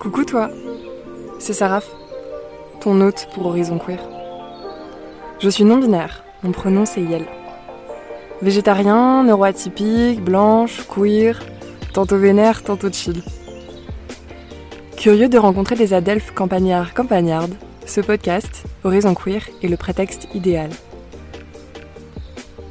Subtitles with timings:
[0.00, 0.50] Coucou toi,
[1.38, 1.88] c'est Saraf,
[2.80, 4.00] ton hôte pour Horizon Queer.
[5.38, 7.26] Je suis non-binaire, mon prénom c'est Yel.
[8.42, 11.40] Végétarien, neuroatypique, blanche, queer,
[11.92, 13.22] tantôt vénère, tantôt chill.
[14.96, 17.54] Curieux de rencontrer des adelphes campagnards campagnardes,
[17.86, 20.70] ce podcast, Horizon Queer, est le prétexte idéal.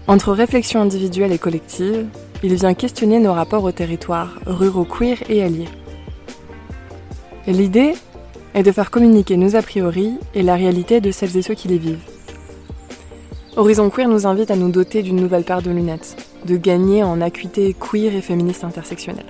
[0.07, 2.05] Entre réflexion individuelle et collective,
[2.43, 5.69] il vient questionner nos rapports au territoire, ruraux queer et alliés.
[7.47, 7.93] L'idée
[8.53, 11.69] est de faire communiquer nos a priori et la réalité de celles et ceux qui
[11.69, 12.05] les vivent.
[13.55, 17.21] Horizon Queer nous invite à nous doter d'une nouvelle paire de lunettes, de gagner en
[17.21, 19.25] acuité queer et féministe intersectionnelle.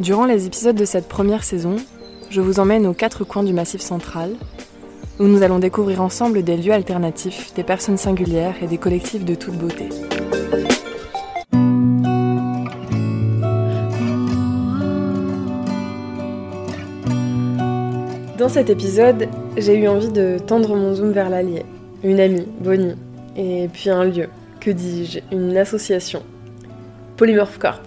[0.00, 1.76] Durant les épisodes de cette première saison,
[2.28, 4.34] je vous emmène aux quatre coins du Massif central,
[5.18, 9.34] où nous allons découvrir ensemble des lieux alternatifs, des personnes singulières et des collectifs de
[9.34, 9.88] toute beauté.
[18.40, 21.66] Dans cet épisode, j'ai eu envie de tendre mon zoom vers l'Allier,
[22.02, 22.94] une amie, Bonnie,
[23.36, 24.28] et puis un lieu,
[24.60, 26.22] que dis-je, une association,
[27.18, 27.82] Polymorph Corp.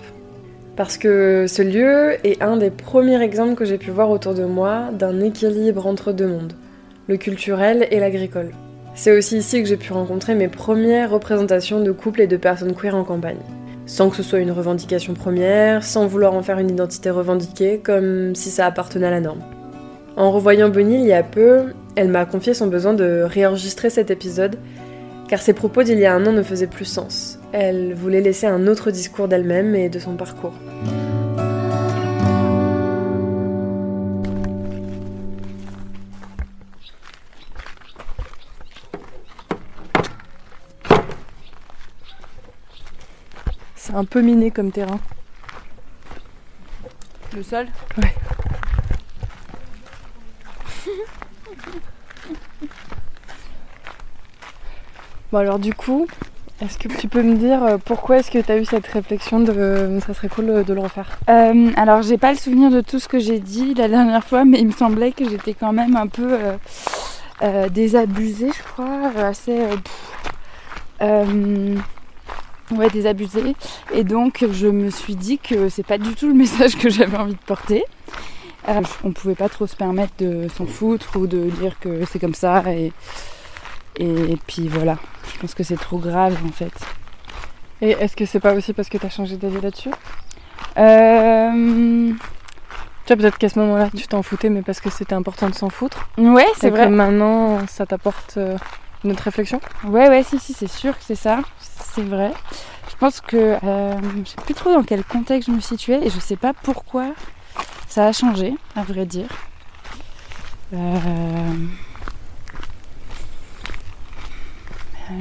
[0.75, 4.45] Parce que ce lieu est un des premiers exemples que j'ai pu voir autour de
[4.45, 6.53] moi d'un équilibre entre deux mondes,
[7.07, 8.51] le culturel et l'agricole.
[8.93, 12.75] C'est aussi ici que j'ai pu rencontrer mes premières représentations de couples et de personnes
[12.75, 13.41] queer en campagne.
[13.87, 18.35] Sans que ce soit une revendication première, sans vouloir en faire une identité revendiquée, comme
[18.35, 19.41] si ça appartenait à la norme.
[20.15, 24.11] En revoyant Bonnie il y a peu, elle m'a confié son besoin de réenregistrer cet
[24.11, 24.57] épisode,
[25.27, 27.39] car ses propos d'il y a un an ne faisaient plus sens.
[27.51, 30.53] Elle voulait laisser un autre discours d'elle-même et de son parcours.
[43.75, 44.99] C'est un peu miné comme terrain.
[47.35, 47.65] Le sol?
[47.97, 48.13] Ouais.
[55.33, 56.05] Bon alors du coup,
[56.61, 59.39] est-ce que tu peux me dire euh, pourquoi est-ce que tu as eu cette réflexion
[59.39, 61.17] de ça serait cool de le refaire?
[61.27, 64.45] Euh, alors, j'ai pas le souvenir de tout ce que j'ai dit la dernière fois,
[64.45, 66.55] mais il me semblait que j'étais quand même un peu euh,
[67.41, 69.59] euh, désabusée, je crois, euh, assez.
[69.59, 69.75] euh,
[71.01, 71.77] euh,
[72.75, 73.55] ouais, désabusée.
[73.91, 77.17] Et donc, je me suis dit que c'est pas du tout le message que j'avais
[77.17, 77.83] envie de porter.
[78.69, 82.19] Euh, on pouvait pas trop se permettre de s'en foutre ou de dire que c'est
[82.19, 82.93] comme ça et,
[83.97, 84.97] et puis voilà.
[85.33, 86.73] Je pense que c'est trop grave en fait.
[87.81, 89.91] Et est-ce que c'est pas aussi parce que tu as changé d'avis là-dessus?
[90.77, 92.11] Euh,
[93.05, 95.55] Tu vois, peut-être qu'à ce moment-là, tu t'en foutais, mais parce que c'était important de
[95.55, 96.07] s'en foutre.
[96.17, 96.89] Ouais, c'est Et que vrai.
[96.89, 98.57] maintenant, ça t'apporte euh,
[99.03, 99.59] une autre réflexion?
[99.83, 101.39] Ouais, ouais, si, si, c'est sûr que c'est ça.
[101.59, 102.31] C'est vrai.
[102.89, 103.93] Je pense que euh,
[104.23, 107.07] je sais plus trop dans quel contexte je me situais et je sais pas pourquoi
[107.89, 109.27] ça a changé, à vrai dire.
[110.73, 110.77] Euh,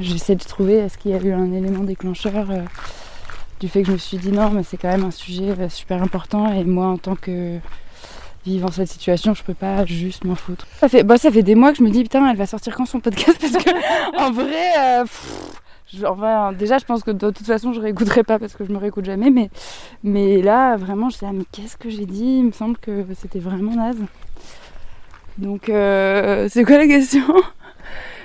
[0.01, 2.61] J'essaie de trouver est-ce qu'il y a eu un élément déclencheur euh,
[3.59, 5.69] du fait que je me suis dit non, mais c'est quand même un sujet euh,
[5.69, 7.59] super important et moi en tant que
[8.45, 10.67] vivant cette situation, je peux pas juste m'en foutre.
[10.79, 12.75] Ça fait, bah, ça fait des mois que je me dis putain, elle va sortir
[12.75, 13.37] quand son podcast?
[13.41, 15.05] Parce que en vrai, euh,
[16.05, 18.77] enfin, déjà je pense que de toute façon je réécouterai pas parce que je me
[18.77, 19.49] réécoute jamais, mais,
[20.03, 22.37] mais là vraiment je sais ah, mais qu'est-ce que j'ai dit?
[22.39, 23.99] Il me semble que c'était vraiment naze.
[25.37, 27.23] Donc c'est quoi la question?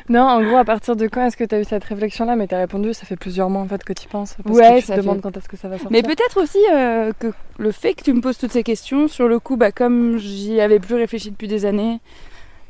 [0.09, 2.35] Non, en gros, à partir de quand est-ce que tu as eu cette réflexion-là?
[2.37, 4.37] Mais tu as répondu, ça fait plusieurs mois en fait que tu y penses.
[4.43, 5.91] Parce Ouais, que tu ça te demandes quand est-ce que ça va sortir.
[5.93, 9.29] Mais peut-être aussi euh, que le fait que tu me poses toutes ces questions, sur
[9.29, 12.01] le coup, bah, comme j'y avais plus réfléchi depuis des années,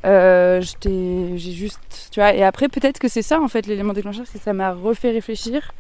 [0.05, 4.27] euh, j'ai juste, tu vois, et après peut-être que c'est ça en fait l'élément déclencheur,
[4.31, 5.73] c'est que ça m'a refait réfléchir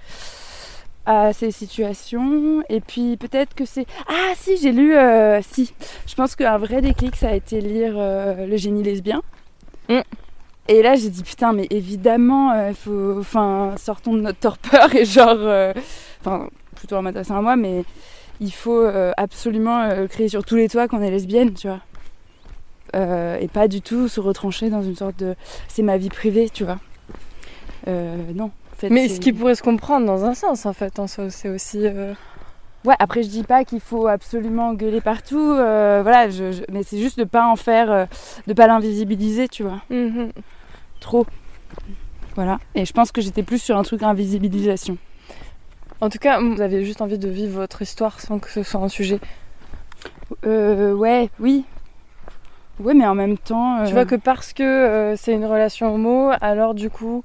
[1.06, 5.72] à ces situations, et puis peut-être que c'est, ah si j'ai lu, euh, si,
[6.06, 9.22] je pense qu'un vrai déclic ça a été lire euh, Le génie lesbien.
[9.88, 10.00] Mm.
[10.68, 15.04] Et là, j'ai dit putain, mais évidemment, il faut, enfin, sortons de notre torpeur et
[15.04, 15.72] genre, euh,
[16.20, 17.84] enfin, plutôt en m'adressant à moi, mais
[18.40, 21.80] il faut euh, absolument euh, crier sur tous les toits qu'on est lesbienne, tu vois.
[22.96, 25.34] Euh, et pas du tout se retrancher dans une sorte de
[25.68, 26.78] c'est ma vie privée, tu vois.
[27.86, 28.46] Euh, non.
[28.46, 31.30] en fait, Mais ce qui pourrait se comprendre dans un sens en fait, en soi,
[31.30, 31.80] c'est aussi.
[31.86, 32.12] euh,
[32.84, 36.84] Ouais, après je dis pas qu'il faut absolument gueuler partout, euh, voilà, je, je- mais
[36.84, 38.06] c'est juste de pas en faire, euh,
[38.46, 40.30] de pas l'invisibiliser, tu vois, mhm.
[40.98, 41.26] Trop.
[42.34, 42.58] Voilà.
[42.74, 44.96] Et je pense que j'étais plus sur un truc invisibilisation.
[46.00, 48.80] En tout cas, vous avez juste envie de vivre votre histoire sans que ce soit
[48.80, 49.18] un sujet.
[50.46, 51.64] Euh, ouais, oui.
[52.78, 53.78] Ouais, mais en même temps.
[53.84, 57.24] Tu euh, vois que parce que euh, c'est une relation homo, alors du coup,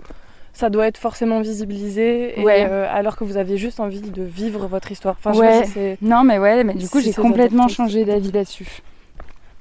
[0.53, 2.65] ça doit être forcément visibilisé, et, Ouais.
[2.67, 5.15] euh, alors que vous aviez juste envie de vivre votre histoire.
[5.19, 5.65] Enfin, je Ouais.
[5.65, 7.75] sais pas si Non, mais ouais, mais du coup, Si j'ai complètement adapté.
[7.75, 8.81] changé d'avis là-dessus.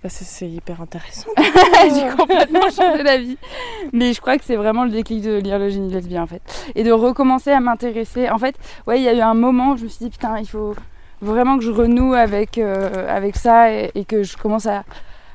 [0.03, 1.29] Bah, c'est- hyper intéressant.
[1.37, 3.37] j'ai complètement changé d'avis.
[3.93, 6.43] Mais je crois que c'est vraiment le déclic de lire le génie lesbien, en fait.
[6.75, 8.29] Et de recommencer à m'intéresser.
[8.31, 8.55] En fait,
[8.87, 10.75] ouais, il y a eu un moment où je me suis dit, putain, il faut
[11.21, 14.83] vraiment que je renoue avec, euh, avec ça et, et que je commence à,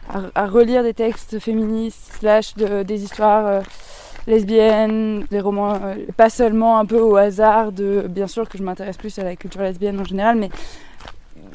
[0.10, 3.62] à, à relire des textes féministes, slash de- des histoires euh,
[4.28, 8.64] lesbiennes, des romans, euh, pas seulement un peu au hasard de, bien sûr que je
[8.64, 10.50] m'intéresse plus à la culture lesbienne en général, mais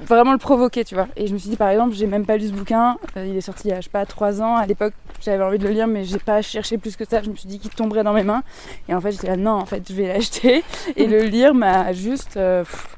[0.06, 1.08] vraiment le provoquer, tu vois.
[1.16, 3.37] Et je me suis dit, par exemple, j'ai même pas lu ce bouquin, euh, il
[3.37, 5.66] est sorti il y a, je sais pas, trois ans, à l'époque j'avais envie de
[5.66, 8.02] le lire, mais j'ai pas cherché plus que ça, je me suis dit qu'il tomberait
[8.02, 8.43] dans mes mains,
[8.88, 10.64] et en fait j'étais là, non, en fait je vais l'acheter,
[10.96, 12.96] et le lire m'a juste euh, pff,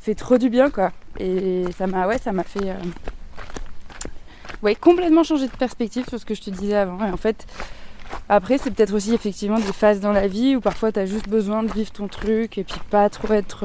[0.00, 0.92] fait trop du bien, quoi.
[1.18, 2.70] Et ça m'a, ouais, ça m'a fait...
[2.70, 2.74] euh,
[4.62, 7.02] Ouais, complètement changer de perspective sur ce que je te disais avant.
[7.06, 7.46] Et en fait,
[8.28, 11.28] après, c'est peut-être aussi effectivement des phases dans la vie où parfois tu as juste
[11.30, 13.64] besoin de vivre ton truc et puis pas trop être,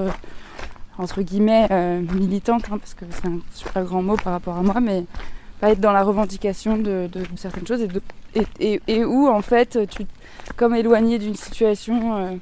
[0.98, 4.62] entre guillemets, euh, militante, hein, parce que c'est un super grand mot par rapport à
[4.62, 5.06] moi, mais
[5.60, 7.88] pas être dans la revendication de, certaines choses
[8.60, 10.06] et, où, en fait, tu
[10.56, 12.36] comme éloigné d'une situation euh,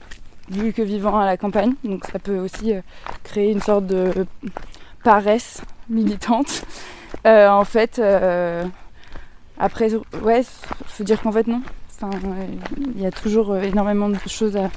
[0.50, 1.74] vu que vivant à la campagne.
[1.84, 2.82] Donc ça peut aussi euh,
[3.24, 4.26] créer une sorte de
[5.04, 6.66] paresse militante.
[7.28, 8.02] Euh, en fait,
[9.60, 10.42] après, ouais,
[10.88, 11.62] faut dire qu'en fait non.
[12.96, 14.72] Il y a toujours énormément de choses à,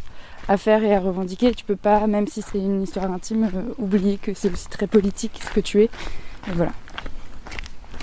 [0.49, 1.53] à faire et à revendiquer.
[1.55, 4.87] Tu peux pas, même si c'est une histoire intime, euh, oublier que c'est aussi très
[4.87, 5.85] politique ce que tu es.
[5.85, 6.73] Et voilà.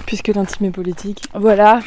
[0.05, 1.23] Puisque l'intime est politique.
[1.33, 1.79] Voilà.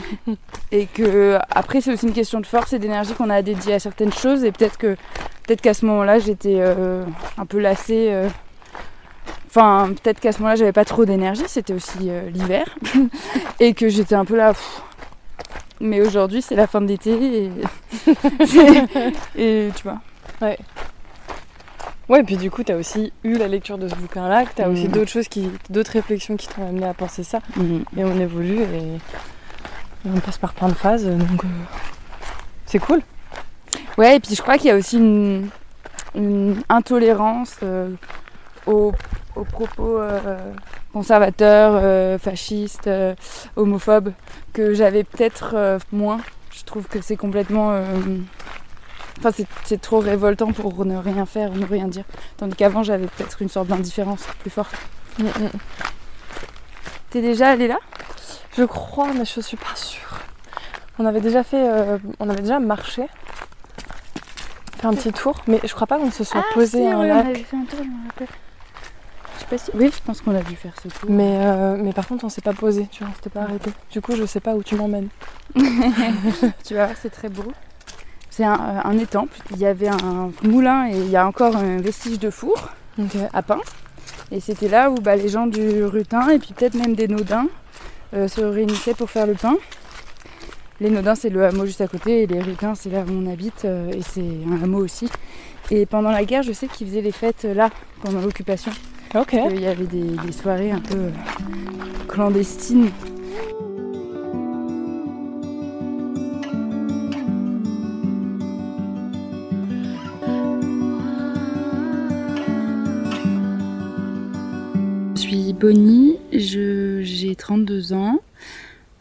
[0.72, 3.78] et que après c'est aussi une question de force et d'énergie qu'on a dédiée à
[3.78, 4.96] certaines choses et peut-être que
[5.46, 7.04] peut-être qu'à ce moment-là j'étais euh,
[7.38, 8.08] un peu lassée.
[8.10, 8.28] euh.
[9.46, 12.76] Enfin peut-être qu'à ce moment-là j'avais pas trop d'énergie, c'était aussi euh, l'hiver
[13.60, 14.48] et que j'étais un peu là.
[14.52, 14.82] pff.
[15.80, 17.50] Mais aujourd'hui c'est la fin de l'été et,
[19.36, 20.00] et tu vois.
[22.08, 24.68] Ouais, et puis du coup, t'as aussi eu la lecture de ce bouquin-là, que t'as
[24.68, 24.92] aussi Mhm.
[24.92, 27.38] d'autres choses, qui, d'autres réflexions qui t'ont amené à penser ça.
[27.96, 31.48] Et on évolue et, et on passe par plein de phases, donc euh,
[32.66, 33.00] c'est cool.
[33.96, 35.48] Ouais, et puis je crois qu'il y a aussi une,
[36.14, 37.88] une intolérance euh,
[38.66, 38.92] aux,
[39.36, 40.18] aux propos euh,
[40.92, 43.14] conservateurs, euh, fascistes, euh,
[43.56, 44.12] homophobes,
[44.52, 46.20] que j'avais peut-être moins.
[46.52, 47.70] Je trouve que c'est complètement.
[49.18, 52.04] Enfin, c'est- c'est trop révoltant pour ne rien faire, ne rien dire.
[52.36, 54.74] Tandis qu'avant, j'avais peut-être une sorte d'indifférence plus forte.
[57.10, 57.78] T'es déjà allé là?
[58.56, 60.20] Je crois, mais je suis pas sûre.
[60.98, 61.68] On avait déjà fait,
[62.20, 63.06] on avait déjà marché,
[64.78, 67.08] fait un petit tour, mais je crois pas qu'on se soit posé Ah, un ouais,
[67.08, 67.24] lac.
[67.26, 68.28] on avait fait un tour, je me rappelle.
[69.50, 69.70] Je sais pas si.
[69.74, 71.10] Oui, je pense qu'on a dû faire ce tour.
[71.10, 73.70] Mais, euh, mais par contre, on s'est pas posé, tu vois, on s'était pas arrêté.
[73.90, 75.08] Du coup, je sais pas où tu m'emmènes.
[76.64, 77.52] Tu vas voir, c'est très beau.
[78.30, 79.28] C'est un, euh, un étang.
[79.52, 82.70] Il y avait un moulin et il y a encore un vestige de four
[83.32, 83.60] à pain.
[84.30, 87.46] Et c'était là où bah, les gens du Rutin et puis peut-être même des Naudins
[88.14, 89.54] euh, se réunissaient pour faire le pain.
[90.80, 93.30] Les Naudins, c'est le hameau juste à côté et les Rutins, c'est là où on
[93.30, 95.08] habite euh, et c'est un hameau aussi.
[95.70, 97.70] Et pendant la guerre, je sais qu'ils faisaient les fêtes là,
[98.02, 98.72] pendant l'occupation.
[99.14, 99.32] Ok.
[99.50, 101.10] Il y avait des, des soirées un peu euh,
[102.08, 102.90] clandestines.
[115.14, 118.20] Je suis Bonnie, je- j'ai 32 ans.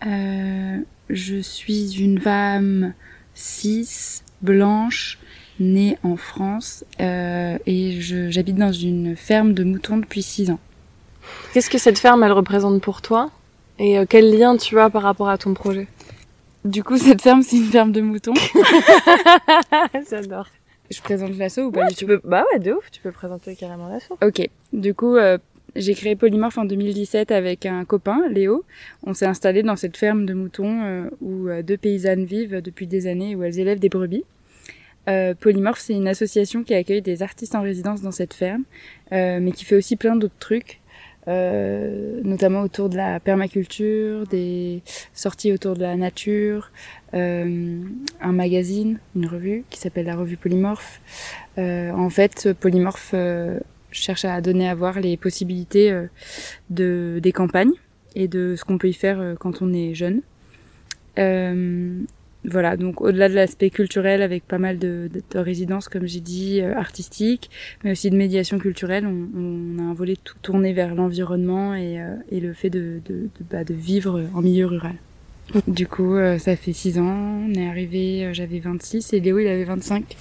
[0.06, 0.78] Euh,
[1.10, 2.94] je suis une femme
[3.34, 5.18] cis, blanche,
[5.64, 10.60] née en France euh, et j'habite dans une ferme de moutons depuis 6 ans.
[11.54, 13.32] Qu'est-ce que cette ferme, elle représente pour toi?
[13.80, 15.88] Et euh, quel lien tu as par rapport à ton projet?
[16.66, 18.34] Du coup, cette ferme, c'est une ferme de moutons.
[20.10, 20.48] J'adore.
[20.92, 23.88] Je présente l'assaut ou pas Tu peux, bah ouais, de ouf, tu peux présenter carrément
[23.88, 24.18] la sauce.
[24.22, 24.48] Ok.
[24.74, 25.38] Du coup, euh,
[25.76, 28.64] j'ai créé Polymorphe en 2017 avec un copain, Léo.
[29.06, 33.36] On s'est installé dans cette ferme de moutons où deux paysannes vivent depuis des années,
[33.36, 34.24] où elles élèvent des brebis.
[35.10, 38.64] Euh, Polymorphe, c'est une association qui accueille des artistes en résidence dans cette ferme,
[39.12, 40.80] euh, mais qui fait aussi plein d'autres trucs,
[41.28, 44.82] euh, notamment autour de la permaculture, des
[45.14, 46.72] sorties autour de la nature,
[47.14, 51.00] un magazine, une revue qui s'appelle la revue Polymorphe.
[51.58, 53.60] Euh, en fait, Polymorphe euh,
[53.92, 55.96] cherche à donner à voir les possibilités
[56.70, 57.74] de, des campagnes
[58.16, 60.22] et de ce qu'on peut y faire quand on est jeune.
[62.46, 66.20] Voilà, donc au-delà de l'aspect culturel avec pas mal de, de, de résidences, comme j'ai
[66.20, 67.50] dit, euh, artistiques,
[67.84, 72.16] mais aussi de médiation culturelle, on, a un volet tout tourné vers l'environnement et, euh,
[72.32, 72.70] le fait
[73.50, 74.96] bah, de vivre en milieu rural.
[75.68, 79.48] Du coup, euh, ça fait 6 ans, on est arrivé, j'avais 26 et Léo il
[79.48, 80.16] avait 25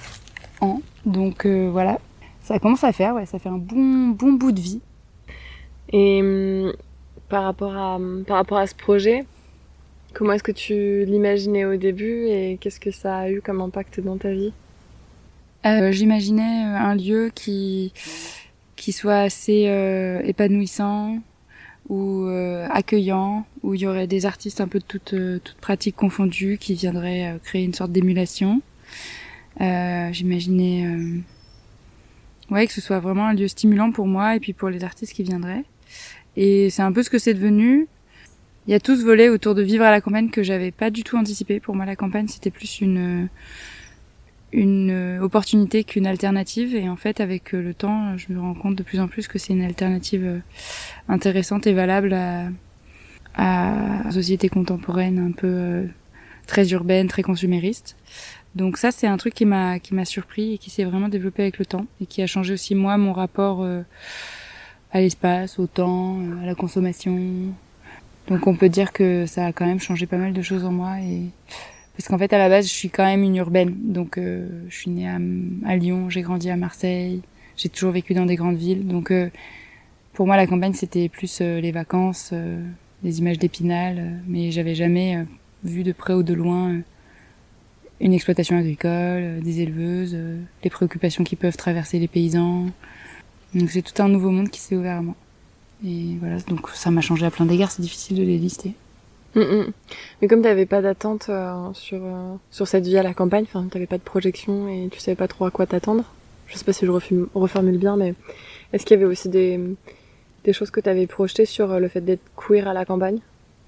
[0.60, 0.80] ans.
[1.04, 1.98] Donc voilà,
[2.42, 4.80] ça commence à faire, ouais, ça fait un bon, bon bout de vie.
[5.92, 6.72] Et hum,
[7.28, 7.98] par, rapport à,
[8.28, 9.24] par rapport à ce projet,
[10.12, 14.00] comment est-ce que tu l'imaginais au début et qu'est-ce que ça a eu comme impact
[14.00, 14.52] dans ta vie?
[15.64, 17.92] J'imaginais un lieu qui,
[18.74, 19.70] qui soit assez
[20.24, 21.20] épanouissant,
[21.88, 25.58] ou euh, accueillant, où il y aurait des artistes un peu de toutes, euh, toutes
[25.58, 28.62] pratiques confondues qui viendraient euh, créer une sorte d'émulation.
[29.60, 30.88] J'imaginais
[32.50, 35.12] ouais, que ce soit vraiment un lieu stimulant pour moi et puis pour les artistes
[35.12, 35.64] qui viendraient.
[36.36, 37.86] Et c'est un peu ce que c'est devenu.
[38.66, 40.90] Il y a tout ce volet autour de vivre à la campagne que j'avais pas
[40.90, 41.58] du tout anticipé.
[41.58, 43.28] Pour moi, la campagne, c'était plus une
[44.52, 46.74] une euh, opportunité qu'une alternative.
[46.74, 49.26] Et en fait, avec euh, le temps, je me rends compte de plus en plus
[49.26, 50.38] que c'est une alternative euh,
[51.08, 52.48] intéressante et valable à,
[53.34, 55.86] à la société contemporaine un peu
[56.46, 57.96] très urbaine, très consumériste.
[58.54, 61.42] Donc ça, c'est un truc qui m'a qui m'a surpris et qui s'est vraiment développé
[61.42, 63.64] avec le temps et qui a changé aussi moi mon rapport
[64.92, 67.54] à l'espace, au temps, à la consommation.
[68.28, 70.72] Donc on peut dire que ça a quand même changé pas mal de choses en
[70.72, 71.30] moi et
[71.96, 73.74] parce qu'en fait, à la base, je suis quand même une urbaine.
[73.92, 77.20] Donc, euh, je suis née à, Lyon, j'ai grandi à Marseille,
[77.56, 78.86] j'ai toujours vécu dans des grandes villes.
[78.86, 79.28] Donc, euh,
[80.14, 82.32] pour moi, la campagne, c'était plus euh, les vacances,
[83.02, 85.24] les images d'épinal, mais j'avais jamais
[85.64, 86.80] vu de près ou de loin
[88.00, 90.16] une exploitation agricole, des éleveuses,
[90.64, 92.66] les préoccupations qui peuvent traverser les paysans.
[93.54, 95.14] Donc, c'est tout un nouveau monde qui s'est ouvert à moi.
[95.84, 98.74] Et voilà, donc ça m'a changé à plein d'égards, c'est difficile de les lister.
[99.34, 99.72] Mm, mm.
[100.20, 103.44] Mais comme tu n'avais pas d'attente euh, sur, euh, sur cette vie à la campagne,
[103.44, 106.04] enfin, tu n'avais pas de projection et tu savais pas trop à quoi t'attendre,
[106.46, 106.90] je sais pas si je
[107.34, 108.14] reformule bien, mais
[108.72, 109.58] est-ce qu'il y avait aussi des,
[110.44, 113.18] des choses que tu avais projetées sur euh, le fait d'être queer à la campagne?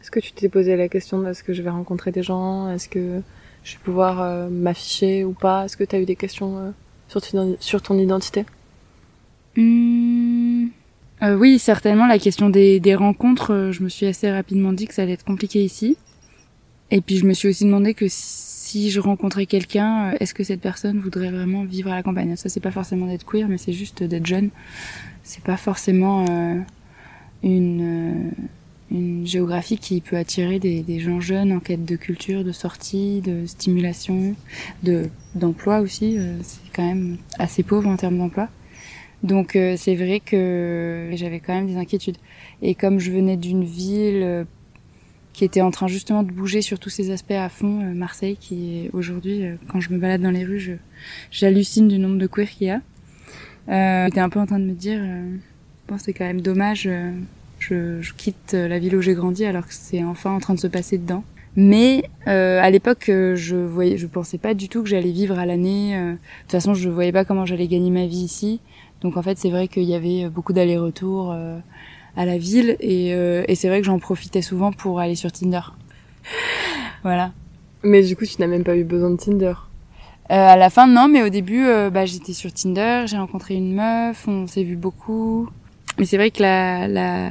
[0.00, 2.70] Est-ce que tu t'es posé la question de est-ce que je vais rencontrer des gens?
[2.70, 3.22] Est-ce que
[3.64, 5.64] je vais pouvoir m'afficher ou pas?
[5.64, 6.74] Est-ce que tu as eu des questions
[7.08, 8.44] sur, ton, sur ton identité?
[9.56, 10.66] Mmh.
[11.24, 12.06] Euh, oui, certainement.
[12.06, 15.24] La question des, rencontres, euh, je me suis assez rapidement dit que ça allait être
[15.24, 15.96] compliqué ici.
[16.90, 20.44] Et puis je me suis aussi demandé que si je rencontrais quelqu'un, euh, est-ce que
[20.44, 22.36] cette personne voudrait vraiment vivre à la campagne?
[22.36, 24.50] Ça, c'est pas forcément d'être queer, mais c'est juste d'être jeune.
[25.22, 26.26] C'est pas forcément
[27.42, 28.32] une,
[29.24, 33.46] géographie qui peut attirer des, des, gens jeunes en quête de culture, de sortie, de
[33.46, 34.36] stimulation,
[34.82, 36.18] de d'emploi aussi.
[36.42, 38.50] c'est quand même assez pauvre en termes d'emploi.
[39.24, 42.18] Donc euh, c'est vrai que j'avais quand même des inquiétudes.
[42.60, 44.44] Et comme je venais d'une ville euh,
[45.32, 48.36] qui était en train justement de bouger sur tous ces aspects à fond, euh, Marseille,
[48.38, 50.78] qui aujourd'hui, quand je me balade dans les rues,
[51.30, 52.82] j'hallucine du nombre de queers qu'il y a.
[54.06, 55.00] J'étais un peu en train de me dire,
[55.88, 56.86] bon c'est quand même dommage,
[57.60, 60.60] je, je, quitte la ville où j'ai grandi alors que c'est enfin en train de
[60.60, 61.24] se passer dedans.
[61.56, 65.46] Mais euh, à l'époque, je voyais, je pensais pas du tout que j'allais vivre à
[65.46, 65.96] l'année.
[65.96, 68.60] de toute façon, je voyais pas comment j'allais gagner ma vie ici.
[69.04, 71.58] Donc en fait, c'est vrai qu'il y avait beaucoup d'allers-retours euh,
[72.16, 75.60] à la ville euh, et, c'est vrai que j'en profitais souvent pour aller sur Tinder.
[77.02, 77.32] voilà.
[77.82, 79.52] Mais du coup, tu n'as même pas eu besoin de Tinder.
[80.30, 83.74] Euh, à la fin, non, mais au début, bah, j'étais sur Tinder, j'ai rencontré une
[83.74, 85.50] meuf, on s'est vu beaucoup.
[85.98, 87.30] Mais c'est vrai que la, la,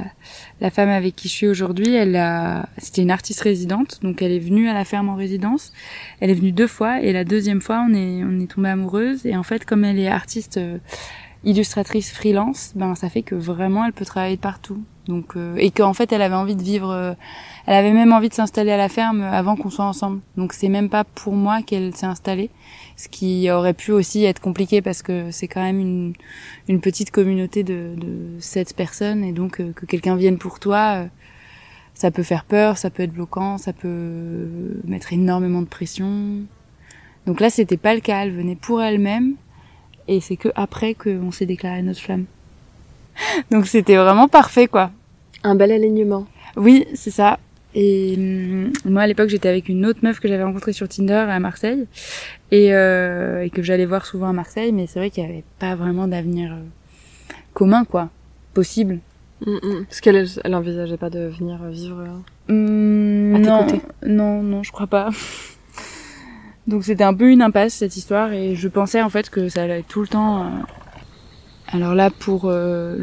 [0.60, 4.32] la femme avec qui je suis aujourd'hui, elle a, c'était une artiste résidente, donc elle
[4.32, 5.72] est venue à la ferme en résidence.
[6.20, 9.26] Elle est venue deux fois et la deuxième fois, on est, on est tombé amoureuse.
[9.26, 10.60] Et en fait, comme elle est artiste
[11.44, 14.82] illustratrice freelance, ben ça fait que vraiment elle peut travailler partout.
[15.06, 17.12] Donc euh, et qu'en fait elle avait envie de vivre, euh,
[17.66, 20.20] elle avait même envie de s'installer à la ferme avant qu'on soit ensemble.
[20.36, 22.50] Donc c'est même pas pour moi qu'elle s'est installée,
[22.96, 26.12] ce qui aurait pu aussi être compliqué parce que c'est quand même une,
[26.68, 31.04] une petite communauté de, de sept personnes et donc euh, que quelqu'un vienne pour toi,
[31.92, 36.38] ça peut faire peur, ça peut être bloquant, ça peut mettre énormément de pression.
[37.26, 39.36] Donc là c'était pas le cas, elle venait pour elle-même
[40.08, 42.24] et c'est que après qu'on s'est déclaré notre flamme.
[43.50, 44.90] Donc c'était vraiment parfait, quoi.
[45.42, 46.26] Un bel alignement.
[46.56, 47.38] Oui, c'est ça.
[47.74, 51.24] Et hum, moi, à l'époque, j'étais avec une autre meuf que j'avais rencontrée sur Tinder
[51.28, 51.86] à Marseille
[52.50, 55.44] et, euh, et que j'allais voir souvent à Marseille, mais c'est vrai qu'il n'y avait
[55.58, 58.10] pas vraiment d'avenir euh, commun, quoi,
[58.52, 59.00] possible.
[59.44, 59.84] Mm, mm.
[59.86, 62.04] Parce qu'elle elle envisageait pas de venir vivre
[62.48, 63.80] hum, à tes non, côtés.
[64.06, 65.10] Non, non, je crois pas.
[66.66, 69.62] Donc c'était un peu une impasse cette histoire et je pensais en fait que ça
[69.62, 70.44] allait tout le temps.
[70.44, 70.48] Euh,
[71.68, 72.96] alors là pour euh,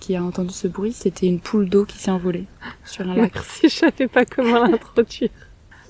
[0.00, 2.44] qui a entendu ce bruit, c'était une poule d'eau qui s'est envolée
[2.84, 3.32] sur un lac.
[3.34, 5.30] Merci, je savais pas comment l'introduire.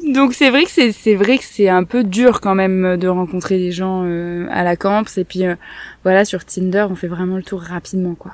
[0.04, 3.08] Donc c'est vrai que c'est c'est vrai que c'est un peu dur quand même de
[3.08, 5.54] rencontrer des gens euh, à la camp et puis euh,
[6.02, 8.32] voilà sur Tinder on fait vraiment le tour rapidement quoi.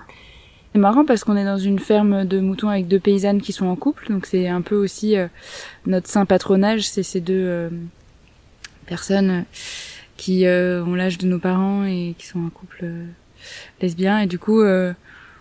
[0.73, 3.67] C'est marrant parce qu'on est dans une ferme de moutons avec deux paysannes qui sont
[3.67, 5.29] en couple, donc c'est un peu aussi euh,
[5.87, 7.69] notre saint patronage, c'est ces deux euh,
[8.87, 9.45] personnes
[10.17, 12.87] qui euh, ont l'âge de nos parents et qui sont un couple
[13.81, 14.21] lesbien.
[14.21, 14.63] Et du coup,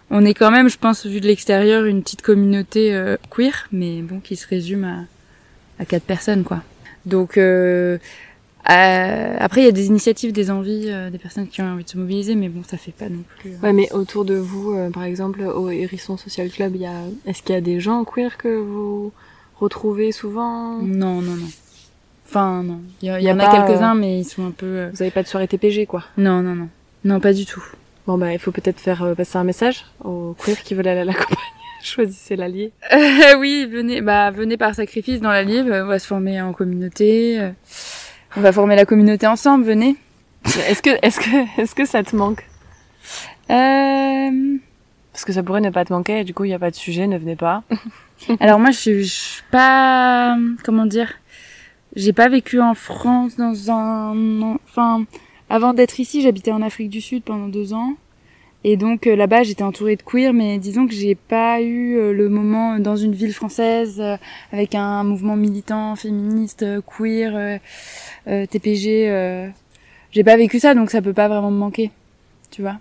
[0.09, 4.19] on est quand même, je pense, vu de l'extérieur, une petite communauté queer, mais bon,
[4.19, 5.03] qui se résume à,
[5.79, 6.63] à quatre personnes, quoi.
[7.05, 7.37] Donc
[8.69, 11.83] euh, après, il y a des initiatives, des envies, euh, des personnes qui ont envie
[11.83, 13.51] de se mobiliser, mais bon, ça fait pas non plus.
[13.51, 13.57] Euh.
[13.63, 17.41] Ouais, mais autour de vous, par exemple, au Hérisson Social Club, il y a, est-ce
[17.41, 19.11] qu'il y a des gens queer que vous
[19.59, 20.77] retrouvez souvent?
[20.81, 21.47] Non, non, non.
[22.31, 22.79] Enfin, non.
[23.01, 24.87] Il y, en a, quelques-uns, mais ils sont un peu.
[24.93, 26.69] Vous avez pas de soirée TPG, quoi Non, non, non.
[27.03, 27.61] Non, pas du tout.
[28.07, 31.05] Bon, bah, il faut peut-être faire passer un message aux queer qui veulent aller à
[31.05, 31.35] la campagne.
[31.83, 32.71] Choisissez l'allié.
[33.37, 35.61] oui, venez, bah, venez par sacrifice dans l'allié.
[35.61, 37.51] On va se former en communauté.
[38.37, 39.97] On va former la communauté ensemble, venez.
[40.45, 42.45] Est-ce que, est-ce que, est-ce que ça te manque?
[43.49, 44.57] Euh...
[45.11, 46.71] Parce que ça pourrait ne pas te manquer, et du coup, il n'y a pas
[46.71, 47.63] de sujet, ne venez pas.
[48.39, 51.13] Alors moi, je, je suis pas, comment dire,
[51.95, 55.05] j'ai pas vécu en France dans un, enfin,
[55.49, 57.95] avant d'être ici, j'habitais en Afrique du Sud pendant deux ans.
[58.63, 62.13] Et donc euh, là-bas, j'étais entourée de queer, mais disons que j'ai pas eu euh,
[62.13, 64.17] le moment dans une ville française euh,
[64.51, 67.59] avec un mouvement militant féministe queer
[68.25, 69.51] TPG.
[70.11, 71.91] j'ai pas vécu ça, donc ça peut pas vraiment me manquer,
[72.51, 72.77] tu vois.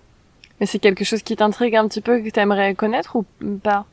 [0.60, 3.24] Mais c'est quelque chose qui t'intrigue un petit peu, que t'aimerais connaître ou
[3.62, 3.86] pas?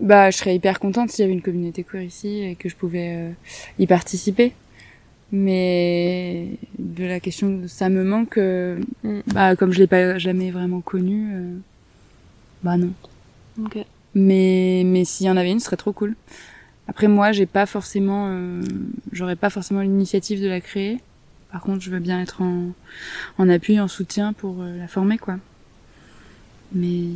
[0.00, 2.76] Bah, je serais hyper contente s'il y avait une communauté queer ici et que je
[2.76, 3.32] pouvais
[3.78, 4.52] y participer.
[5.32, 9.20] Mais de la question ça me manque euh, mm.
[9.26, 11.56] bah comme je l'ai pas jamais vraiment connu euh,
[12.62, 12.92] bah non.
[13.64, 13.86] Okay.
[14.14, 16.14] mais mais s'il y en avait une ce serait trop cool.
[16.86, 18.62] Après moi j'ai pas forcément euh,
[19.10, 21.00] j'aurais pas forcément l'initiative de la créer.
[21.50, 22.68] Par contre je veux bien être en,
[23.38, 25.38] en appui en soutien pour la former quoi.
[26.72, 27.08] Mais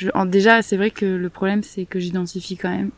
[0.00, 2.90] je, déjà c'est vrai que le problème c'est que j'identifie quand même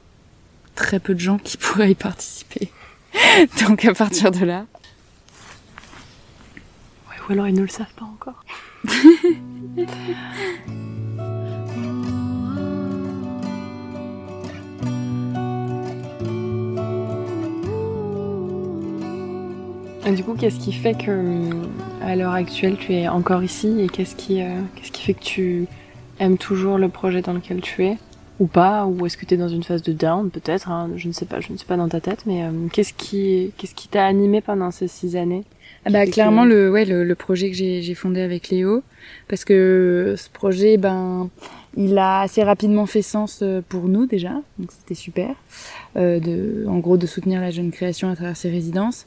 [0.77, 2.71] très peu de gens qui pourraient y participer
[3.67, 4.67] Donc à partir de là.
[7.11, 8.45] Ouais, ou alors ils ne le savent pas encore.
[20.05, 21.49] Et du coup, qu'est-ce qui fait que,
[22.03, 25.23] à l'heure actuelle, tu es encore ici et qu'est-ce qui, euh, qu'est-ce qui fait que
[25.23, 25.69] tu
[26.23, 27.99] aimes toujours le projet dans lequel tu es
[28.41, 31.07] ou pas ou est-ce que tu es dans une phase de down peut-être hein, je
[31.07, 33.75] ne sais pas je ne suis pas dans ta tête mais euh, qu'est-ce qui qu'est-ce
[33.75, 35.45] qui t'a animé pendant ces six années
[35.85, 38.83] ah bah clairement le ouais le, projet que j'ai fondé avec Léo
[39.29, 41.29] parce que ce projet ben
[41.77, 45.35] il a assez rapidement fait sens euh, pour nous déjà donc c'était super
[45.97, 49.07] euh, de en gros de soutenir la jeune création à travers ses résidences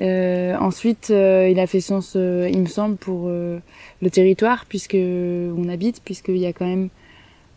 [0.00, 6.02] euh, ensuite, il a fait sens, il me semble, pour le territoire puisque on habite,
[6.04, 6.88] puisqu'il y a quand même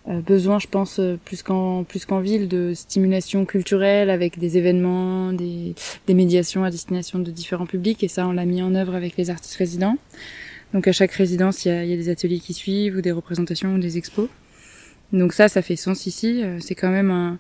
[0.08, 4.56] euh, besoin, je pense, euh, plus qu'en plus qu'en ville, de stimulation culturelle avec des
[4.58, 5.74] événements, des,
[6.06, 8.04] des médiations à destination de différents publics.
[8.04, 9.98] Et ça, on l'a mis en œuvre avec les artistes résidents.
[10.74, 13.12] Donc à chaque résidence, il y a, y a des ateliers qui suivent, ou des
[13.12, 14.30] représentations, ou des expos.
[15.12, 16.41] Donc ça, ça fait sens ici.
[16.43, 17.39] Euh, c'est quand même un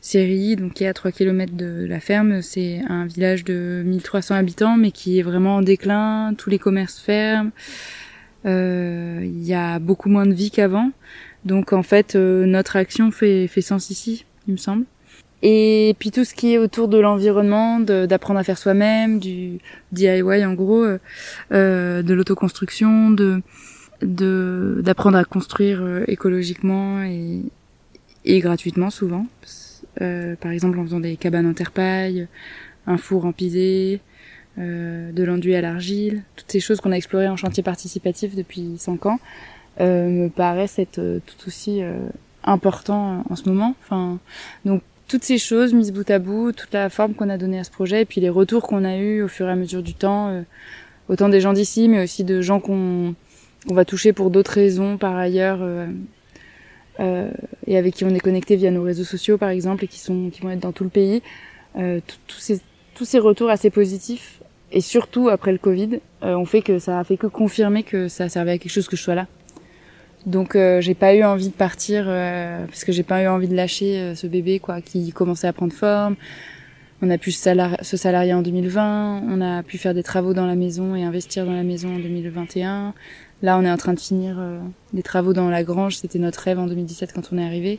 [0.00, 2.42] série, donc qui est à 3 km de la ferme.
[2.42, 6.34] C'est un village de 1300 habitants, mais qui est vraiment en déclin.
[6.36, 7.50] Tous les commerces ferment.
[8.46, 10.90] Euh, il y a beaucoup moins de vie qu'avant.
[11.44, 14.84] Donc en fait, euh, notre action fait, fait sens ici, il me semble.
[15.42, 19.58] Et puis tout ce qui est autour de l'environnement, d'apprendre à faire soi-même, du
[19.92, 20.98] DIY en gros, euh,
[21.52, 23.42] euh, de l'autoconstruction, de
[24.02, 27.42] d'apprendre à construire écologiquement et,
[28.24, 29.26] et gratuitement souvent.
[29.96, 32.28] Par exemple en faisant des cabanes en terre-paille,
[32.86, 34.00] un four en pisé,
[34.56, 39.06] de l'enduit à l'argile, toutes ces choses qu'on a explorées en chantier participatif depuis cinq
[39.06, 39.18] ans.
[39.80, 41.94] Euh, me paraissent être euh, tout aussi euh,
[42.44, 43.74] important en ce moment.
[43.82, 44.18] Enfin,
[44.66, 47.64] donc toutes ces choses mises bout à bout, toute la forme qu'on a donnée à
[47.64, 49.94] ce projet, et puis les retours qu'on a eus au fur et à mesure du
[49.94, 50.44] temps,
[51.08, 53.14] autant des gens d'ici, mais aussi de gens qu'on
[53.66, 55.66] va toucher pour d'autres raisons par ailleurs,
[56.98, 57.30] euh,
[57.66, 60.30] et avec qui on est connecté via nos réseaux sociaux par exemple, et qui sont
[60.30, 61.22] qui vont être dans tout le pays.
[61.74, 62.60] tous ces
[62.94, 64.40] tous ces retours assez positifs,
[64.72, 68.28] et surtout après le Covid, ont fait que ça a fait que confirmer que ça
[68.28, 69.26] servait à quelque chose que je sois là.
[70.26, 73.48] Donc euh, j'ai pas eu envie de partir euh, parce que j'ai pas eu envie
[73.48, 76.16] de lâcher euh, ce bébé quoi qui commençait à prendre forme.
[77.02, 80.54] On a pu se salarier en 2020, on a pu faire des travaux dans la
[80.54, 82.92] maison et investir dans la maison en 2021.
[83.42, 84.38] Là, on est en train de finir
[84.92, 87.78] des travaux dans la grange, c'était notre rêve en 2017 quand on est arrivé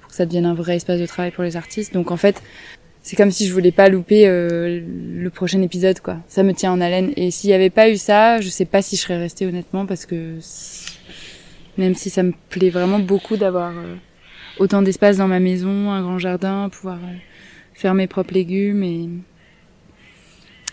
[0.00, 1.92] pour que ça devienne un vrai espace de travail pour les artistes.
[1.92, 2.42] Donc en fait,
[3.02, 6.18] c'est comme si je voulais pas louper le prochain épisode quoi.
[6.28, 8.80] Ça me tient en haleine et s'il y avait pas eu ça, je sais pas
[8.80, 10.36] si je serais restée honnêtement parce que
[11.78, 13.72] Même si ça me plaît vraiment beaucoup d'avoir
[14.58, 16.98] autant d'espace dans ma maison, un grand jardin, pouvoir
[17.74, 19.08] faire mes propres légumes et,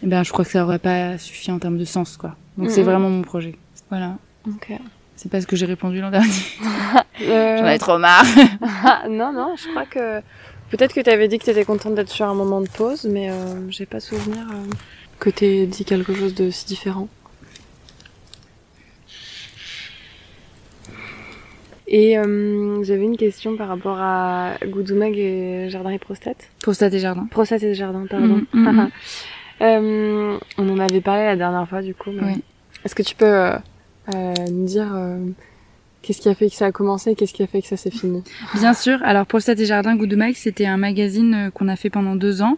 [0.03, 2.35] eh ben je crois que ça aurait pas suffi en termes de sens quoi.
[2.57, 3.55] Donc c'est vraiment mon projet.
[3.89, 4.17] Voilà.
[4.47, 4.71] Ok.
[5.15, 6.29] C'est pas ce que j'ai répondu l'an dernier.
[7.21, 8.23] Euh, J'en avais trop marre.
[9.09, 10.21] non, non, je crois que
[10.69, 13.09] peut-être que tu avais dit que tu étais contente d'être sur un moment de pause,
[13.11, 14.63] mais euh, j'ai pas souvenir euh,
[15.19, 17.09] que tu dit quelque chose de si différent.
[21.89, 22.13] Et
[22.83, 26.49] j'avais une question par rapport à Goudoumag et Jardin et Prostate.
[26.61, 27.27] Prostate et Jardin.
[27.29, 28.43] Prostate et Jardin, pardon.
[28.53, 28.89] Mhm.
[30.57, 32.11] on en avait parlé la dernière fois du coup.
[32.11, 32.41] Oui.
[32.85, 33.51] Est-ce que tu peux
[34.09, 34.87] nous dire
[36.01, 37.91] Qu'est-ce qui a fait que ça a commencé qu'est-ce qui a fait que ça s'est
[37.91, 38.23] fini
[38.55, 38.99] Bien sûr.
[39.03, 42.15] Alors pour et Jardin Goût de Mike, c'était un magazine euh, qu'on a fait pendant
[42.15, 42.57] deux ans,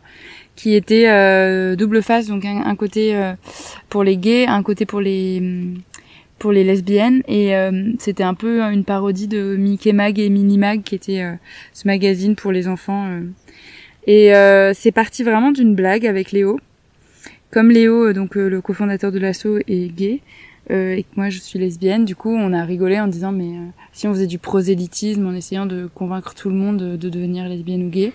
[0.56, 3.34] qui était euh, double face, donc un, côté euh,
[3.90, 5.42] pour les gays, un côté pour les
[6.38, 7.54] pour les lesbiennes, et
[8.00, 11.24] c'était un peu une parodie de Mickey Mag et Mini Mag, qui était
[11.72, 13.08] ce magazine pour les enfants.
[14.08, 14.34] Et
[14.74, 16.60] c'est parti vraiment d'une blague avec Léo.
[17.52, 20.22] Comme Léo, donc le cofondateur de l'asso, est gay,
[20.72, 22.06] euh, et que moi je suis lesbienne.
[22.06, 25.34] Du coup, on a rigolé en disant mais euh, si on faisait du prosélytisme en
[25.34, 28.14] essayant de convaincre tout le monde de, devenir lesbienne ou gay.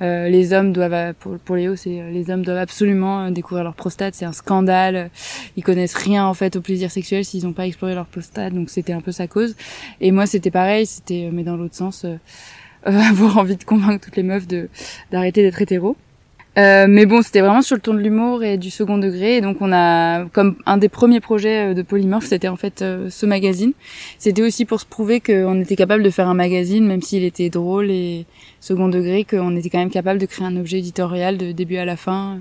[0.00, 4.14] Euh, les hommes doivent, pour, pour Léo, c'est les hommes doivent absolument découvrir leur prostate.
[4.14, 5.10] C'est un scandale.
[5.56, 8.54] Ils connaissent rien en fait au plaisir sexuel s'ils n'ont pas exploré leur prostate.
[8.54, 9.56] Donc c'était un peu sa cause.
[10.00, 10.86] Et moi, c'était pareil.
[10.86, 12.06] C'était mais dans l'autre sens,
[12.84, 14.68] avoir envie de convaincre toutes les meufs de
[15.10, 15.96] d'arrêter d'être hétéro.
[16.58, 19.36] Euh, mais bon, c'était vraiment sur le ton de l'humour et du second degré.
[19.36, 22.82] Et donc, on a, comme un des premiers projets euh, de Polymorph, c'était en fait
[22.82, 23.72] euh, ce magazine.
[24.18, 27.48] C'était aussi pour se prouver qu'on était capable de faire un magazine, même s'il était
[27.48, 28.26] drôle et
[28.60, 31.84] second degré, qu'on était quand même capable de créer un objet éditorial de début à
[31.84, 32.40] la fin.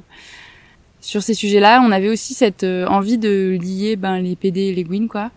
[0.99, 4.83] Sur ces sujets-là, on avait aussi cette envie de lier ben, les PD et les
[4.83, 5.29] Gwyn, quoi,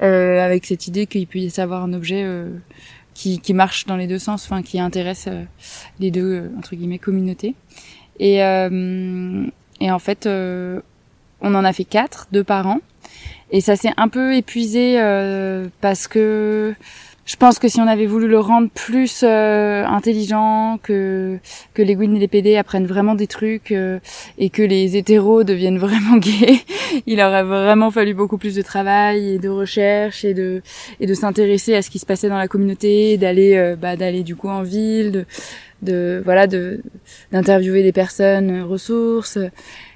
[0.00, 2.26] avec cette idée qu'il puisse y avoir un objet
[3.14, 5.28] qui, qui marche dans les deux sens, enfin qui intéresse
[6.00, 7.54] les deux entre guillemets communautés.
[8.18, 9.46] Et, euh,
[9.80, 10.80] et en fait, euh,
[11.40, 12.80] on en a fait quatre, deux par an.
[13.50, 16.74] Et ça s'est un peu épuisé euh, parce que
[17.26, 21.38] je pense que si on avait voulu le rendre plus euh, intelligent, que
[21.72, 23.98] que les Gwyn et les PD apprennent vraiment des trucs euh,
[24.38, 26.60] et que les hétéros deviennent vraiment gays,
[27.06, 30.62] il aurait vraiment fallu beaucoup plus de travail et de recherche et de
[31.00, 34.36] et de s'intéresser à ce qui se passait dans la communauté, d'aller bah, d'aller du
[34.36, 35.26] coup en ville, de
[35.84, 36.82] de voilà de
[37.32, 39.38] d'interviewer des personnes euh, ressources.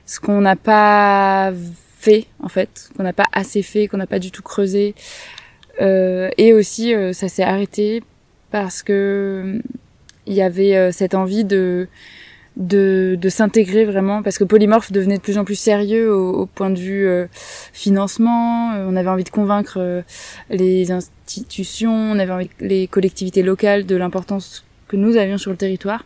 [0.06, 1.52] Ce qu'on n'a pas
[1.98, 5.37] fait en fait qu'on n'a pas assez fait qu'on n'a pas du tout creusé euh,
[5.80, 8.02] et aussi euh, ça s'est arrêté
[8.50, 9.60] parce que
[10.26, 11.88] il y avait cette envie de
[12.56, 16.70] de, de s'intégrer vraiment parce que Polymorph devenait de plus en plus sérieux au, point
[16.70, 17.08] de vue
[17.72, 18.72] financement.
[18.74, 20.02] On avait envie de convaincre
[20.50, 25.56] les institutions on avait envie les collectivités locales de l'importance que nous avions sur le
[25.56, 26.04] territoire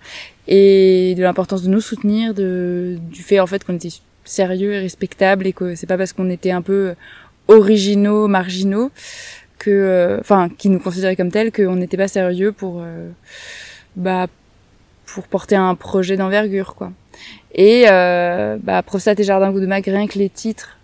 [0.48, 3.88] et de l'importance de nous soutenir, de, du fait en fait qu'on était
[4.24, 6.94] sérieux et respectable et que c'est pas parce qu'on était un peu
[7.48, 8.90] originaux, marginaux
[9.62, 13.10] que, euh, enfin, qui nous considéraient comme tels qu'on n'était pas sérieux pour, euh,
[13.94, 14.26] bah,
[15.06, 16.90] pour porter un projet d'envergure quoi.
[17.54, 20.78] Et euh, bah, Prostate et Jardin Goût de Mag, rien que les titres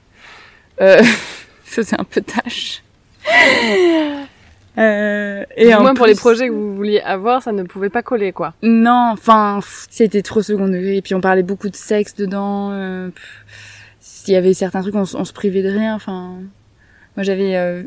[0.80, 1.02] euh,
[1.64, 2.82] faisaient un peu tâche.
[4.78, 8.02] Euh, et au moins pour les projets que vous vouliez avoir, ça ne pouvait pas
[8.02, 8.54] coller, quoi.
[8.62, 9.58] Non, enfin,
[9.90, 10.98] c'était trop second degré.
[10.98, 12.70] Et puis on parlait beaucoup de sexe dedans.
[12.70, 13.10] Euh,
[13.98, 15.96] S'il y avait certains trucs, on, se privait de rien.
[15.96, 16.36] Enfin,
[17.18, 17.82] moi j'avais euh,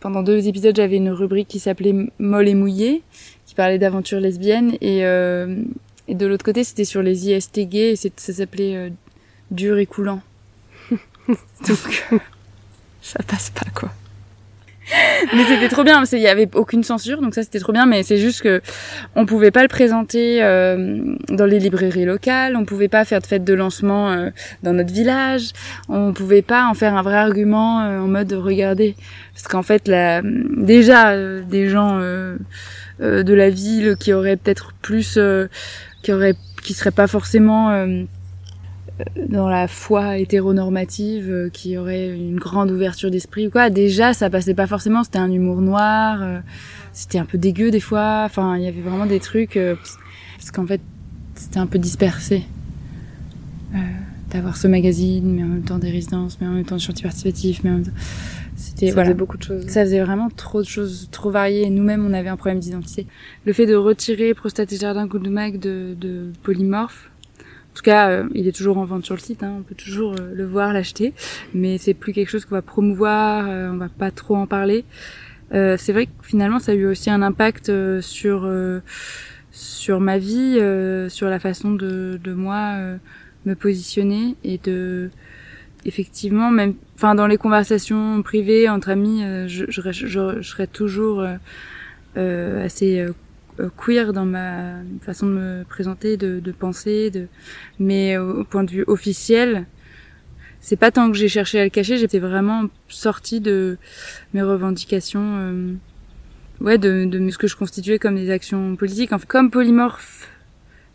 [0.00, 3.04] pendant deux épisodes, j'avais une rubrique qui s'appelait Molle et mouillée,
[3.46, 4.76] qui parlait d'aventures lesbiennes.
[4.80, 5.62] Et, euh,
[6.08, 8.90] et de l'autre côté, c'était sur les IST gays, et ça s'appelait euh,
[9.52, 10.20] dur et coulant.
[10.90, 12.04] Donc,
[13.02, 13.92] ça passe pas, quoi
[15.34, 17.86] mais c'était trop bien, il y avait aucune censure, donc ça c'était trop bien.
[17.86, 18.60] Mais c'est juste que
[19.14, 23.26] on pouvait pas le présenter euh, dans les librairies locales, on pouvait pas faire de
[23.26, 24.30] fête de lancement euh,
[24.62, 25.52] dans notre village,
[25.88, 28.96] on pouvait pas en faire un vrai argument euh, en mode regardez,
[29.34, 35.18] parce qu'en fait là, déjà des gens de la ville qui auraient peut-être plus,
[36.02, 37.86] qui auraient, qui seraient pas forcément
[39.28, 43.70] dans la foi hétéronormative euh, qui aurait une grande ouverture d'esprit ou quoi.
[43.70, 45.04] Déjà ça passait pas forcément.
[45.04, 46.40] C'était un humour noir euh,
[46.92, 48.22] c'était un peu dégueu des fois.
[48.24, 49.76] Enfin il y avait vraiment des trucs euh,
[50.36, 50.80] parce qu'en fait
[51.34, 52.44] c'était un peu dispersé
[54.30, 57.04] d'avoir ce magazine mais en même temps des résidences mais en même temps des chantiers
[57.04, 57.92] participatifs mais en même temps
[58.56, 59.66] c'était ça faisait beaucoup de choses.
[59.66, 63.06] Ça faisait vraiment trop de choses trop variées nous-mêmes on avait un problème d'identité.
[63.44, 67.11] Le fait de retirer Prostate et Jardin Mag de, de Polymorphe
[67.72, 69.74] en tout cas, euh, il est toujours en vente sur le site, hein, on peut
[69.74, 71.14] toujours euh, le voir, l'acheter,
[71.54, 74.84] mais c'est plus quelque chose qu'on va promouvoir, euh, on va pas trop en parler.
[75.54, 78.46] Euh, c'est vrai que finalement, ça a eu aussi un impact euh, sur
[79.52, 80.58] sur ma vie,
[81.08, 82.76] sur la façon de, de moi
[83.46, 85.10] me positionner et de
[85.84, 91.26] effectivement même enfin dans les conversations privées entre amis je, je, je, je serais toujours
[92.16, 93.06] assez
[93.68, 97.28] queer dans ma façon de me présenter de, de penser de
[97.78, 99.66] mais au point de vue officiel
[100.62, 103.78] c'est pas tant que j'ai cherché à le cacher, j'étais vraiment sortie de
[104.32, 105.74] mes revendications, euh,
[106.60, 109.12] ouais, de, de, ce que je constituais comme des actions politiques.
[109.12, 110.30] Enfin, comme Polymorphe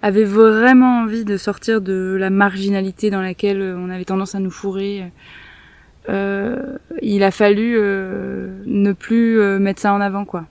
[0.01, 4.51] avait vraiment envie de sortir de la marginalité dans laquelle on avait tendance à nous
[4.51, 5.11] fourrer,
[6.07, 10.45] euh, il a fallu euh, ne plus euh, mettre ça en avant, quoi.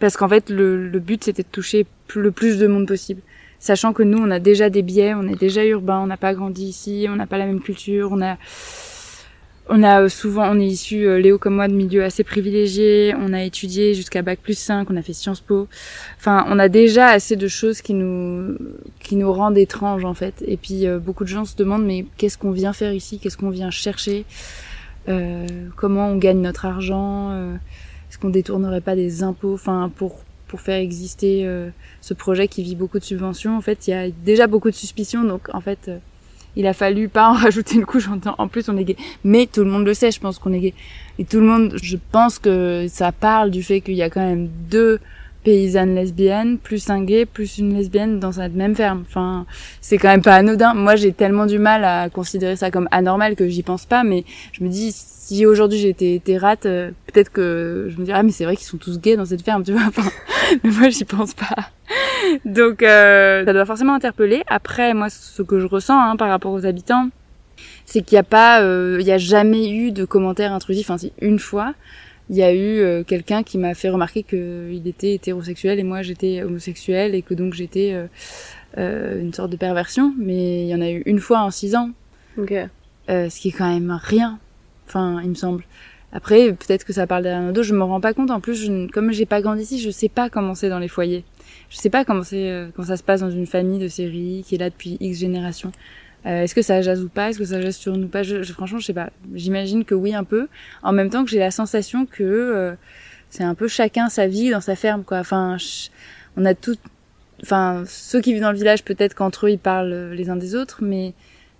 [0.00, 3.20] Parce qu'en fait, le, le but, c'était de toucher le plus de monde possible
[3.60, 6.34] sachant que nous, on a déjà des biais, on est déjà urbain, on n'a pas
[6.34, 8.38] grandi ici, on n'a pas la même culture, on a,
[9.68, 13.32] on a souvent, on est issu, euh, Léo comme moi, de milieux assez privilégiés, on
[13.34, 15.68] a étudié jusqu'à bac plus 5, on a fait Sciences Po.
[16.18, 18.56] Enfin, on a déjà assez de choses qui nous,
[18.98, 20.42] qui nous rendent étranges, en fait.
[20.46, 23.20] Et puis, euh, beaucoup de gens se demandent, mais qu'est-ce qu'on vient faire ici?
[23.20, 24.24] Qu'est-ce qu'on vient chercher?
[25.08, 27.32] Euh, comment on gagne notre argent?
[27.32, 27.58] Est-ce
[28.20, 29.54] qu'on détournerait pas des impôts?
[29.54, 33.56] Enfin, pour, pour faire exister euh, ce projet qui vit beaucoup de subventions.
[33.56, 35.98] En fait, il y a déjà beaucoup de suspicions, donc en fait, euh,
[36.56, 38.08] il a fallu pas en rajouter une couche.
[38.38, 40.10] En plus, on est gay, mais tout le monde le sait.
[40.10, 40.74] Je pense qu'on est gay,
[41.18, 41.76] et tout le monde.
[41.82, 45.00] Je pense que ça parle du fait qu'il y a quand même deux
[45.42, 49.04] paysanne lesbienne, plus un gay, plus une lesbienne dans cette même ferme.
[49.08, 49.46] Enfin,
[49.80, 50.74] c'est quand même pas anodin.
[50.74, 54.24] Moi, j'ai tellement du mal à considérer ça comme anormal que j'y pense pas, mais
[54.52, 58.32] je me dis, si aujourd'hui j'étais hétérate, euh, peut-être que je me dirais, ah, mais
[58.32, 59.90] c'est vrai qu'ils sont tous gays dans cette ferme, tu vois.
[60.64, 61.70] Mais moi, j'y pense pas.
[62.44, 64.42] Donc, euh, ça doit forcément interpeller.
[64.48, 67.08] Après, moi, ce que je ressens hein, par rapport aux habitants,
[67.86, 70.90] c'est qu'il n'y a pas, euh, il y a jamais eu de commentaires intrusifs.
[70.90, 71.74] Enfin, c'est une fois
[72.30, 76.02] il y a eu euh, quelqu'un qui m'a fait remarquer qu'il était hétérosexuel et moi
[76.02, 78.06] j'étais homosexuelle et que donc j'étais euh,
[78.78, 80.14] euh, une sorte de perversion.
[80.16, 81.90] Mais il y en a eu une fois en six ans.
[82.38, 82.66] Okay.
[83.08, 84.38] ce qui est quand même rien.
[84.86, 85.64] Enfin, il me semble.
[86.12, 88.30] Après, peut-être que ça parle derrière nos dos, je me rends pas compte.
[88.30, 90.88] En plus, je, comme j'ai pas grandi ici, je sais pas comment c'est dans les
[90.88, 91.24] foyers.
[91.68, 94.54] Je sais pas comment c'est, comment ça se passe dans une famille de série qui
[94.54, 95.72] est là depuis X générations.
[96.26, 97.30] Euh, est-ce que ça jase ou pas?
[97.30, 98.22] Est-ce que ça jase sur nous pas?
[98.22, 99.10] Je, Franchement, je sais pas.
[99.34, 100.48] J'imagine que oui un peu.
[100.82, 102.74] En même temps que j'ai la sensation que euh,
[103.30, 105.18] c'est un peu chacun sa vie dans sa ferme, quoi.
[105.18, 105.56] Enfin,
[106.36, 106.76] on a tout.
[107.42, 110.54] Enfin, ceux qui vivent dans le village, peut-être qu'entre eux ils parlent les uns des
[110.54, 111.14] autres, mais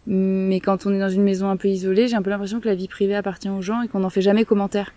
[0.07, 2.68] mais quand on est dans une maison un peu isolée, j'ai un peu l'impression que
[2.68, 4.92] la vie privée appartient aux gens et qu'on n'en fait jamais commentaire.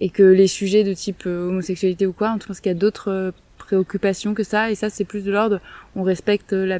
[0.00, 2.74] Et que les sujets de type euh, homosexualité ou quoi, en tout cas, qu'il y
[2.74, 5.60] a d'autres préoccupations que ça, et ça c'est plus de l'ordre,
[5.96, 6.78] on respecte la,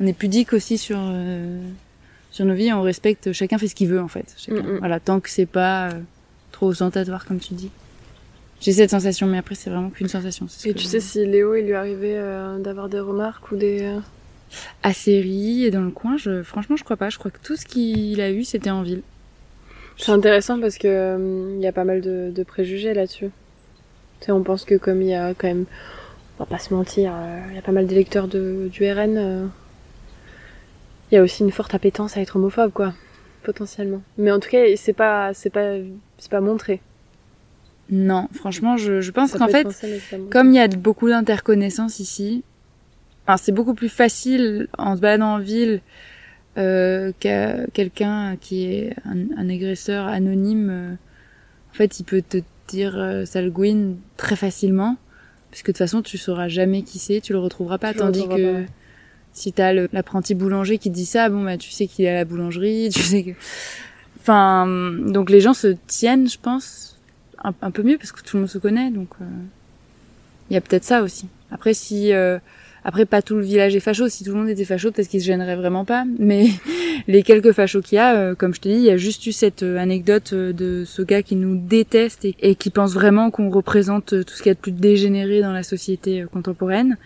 [0.00, 1.60] on est pudique aussi sur euh,
[2.30, 4.34] sur nos vies, on respecte, chacun fait ce qu'il veut en fait.
[4.36, 4.62] Chacun.
[4.62, 4.78] Mm, mm.
[4.78, 6.00] Voilà, tant que c'est pas euh,
[6.52, 7.70] trop ostentatoire comme tu dis.
[8.60, 10.46] J'ai cette sensation, mais après c'est vraiment qu'une sensation.
[10.64, 13.90] Et tu sais si Léo, il lui arrivait euh, d'avoir des remarques ou des
[14.82, 17.10] à série et dans le coin, je franchement je crois pas.
[17.10, 19.02] Je crois que tout ce qu'il a eu c'était en ville.
[19.98, 23.30] C'est intéressant parce que il y a pas mal de, de préjugés là-dessus.
[24.20, 25.64] Tu sais, on pense que comme il y a quand même,
[26.38, 27.12] on va pas se mentir,
[27.48, 29.50] il y a pas mal d'électeurs de du RN
[31.10, 32.94] il y a aussi une forte appétence à être homophobe, quoi,
[33.42, 34.02] potentiellement.
[34.18, 35.74] Mais en tout cas, c'est pas, c'est pas,
[36.18, 36.80] c'est pas montré.
[37.90, 39.68] Non, franchement, je, je pense qu'en fait,
[40.30, 42.42] comme il y a beaucoup d'interconnaissances ici,
[43.26, 45.80] enfin, c'est beaucoup plus facile en se baladant en ville
[46.58, 50.70] euh, qu'à quelqu'un qui est un, agresseur anonyme.
[50.70, 50.92] Euh,
[51.70, 54.96] en fait, il peut te dire euh, Salguin très facilement,
[55.50, 58.64] puisque de toute façon, tu sauras jamais qui c'est, tu le retrouveras pas, tandis que
[59.36, 62.24] si t'as l'apprenti boulanger qui dit ça, bon bah tu sais qu'il est à la
[62.24, 63.30] boulangerie, tu sais que.
[64.18, 66.98] Enfin, donc les gens se tiennent, je pense,
[67.44, 70.60] un, peu mieux parce que tout le monde se connaît, donc il euh, y a
[70.62, 71.28] peut-être ça aussi.
[71.50, 72.38] Après, si euh,
[72.82, 75.20] après pas tout le village est facho, si tout le monde était facho, peut-être qu'il
[75.20, 76.04] se gênerait vraiment pas.
[76.18, 76.48] Mais
[77.06, 79.26] les quelques fachos qu'il y a, euh, comme je te dis, il y a juste
[79.26, 84.06] eu cette anecdote de ce gars qui nous déteste et, qui pense vraiment qu'on représente
[84.24, 86.96] tout ce qu'il y a de plus dégénéré dans la société contemporaine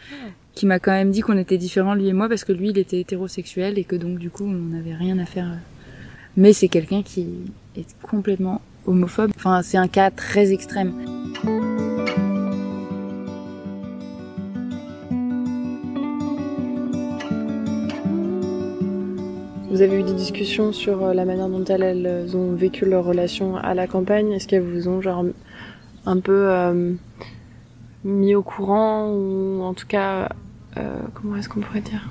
[0.55, 2.79] qui m'a quand même dit qu'on était différents lui et moi parce que lui il
[2.79, 5.59] était hétérosexuel et que donc du coup on n'avait rien à faire.
[6.37, 7.27] Mais c'est quelqu'un qui
[7.77, 9.31] est complètement homophobe.
[9.37, 10.93] Enfin c'est un cas très extrême.
[19.71, 23.57] Vous avez eu des discussions sur euh, la manière dont elles, ont vécu leur relation
[23.57, 24.33] à la campagne?
[24.33, 25.25] Est-ce qu'elles vous ont genre
[26.05, 26.93] un peu euh,
[28.05, 30.31] mis au courant ou en tout cas
[30.77, 32.09] euh, comment est-ce qu'on pourrait dire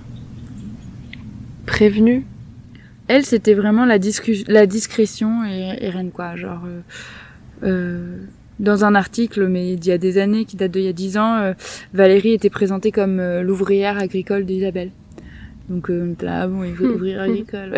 [1.65, 2.25] prévenu
[3.09, 3.97] elle c'était vraiment la,
[4.47, 6.81] la discrétion et, et, quoi genre euh,
[7.63, 8.17] euh,
[8.59, 11.17] dans un article, mais il y a des années, qui date d'il y a dix
[11.17, 11.53] ans, euh,
[11.93, 14.91] Valérie était présentée comme l'ouvrière agricole d'Isabelle.
[15.69, 17.77] Donc euh, là, bon, il faut ouvrir agricole.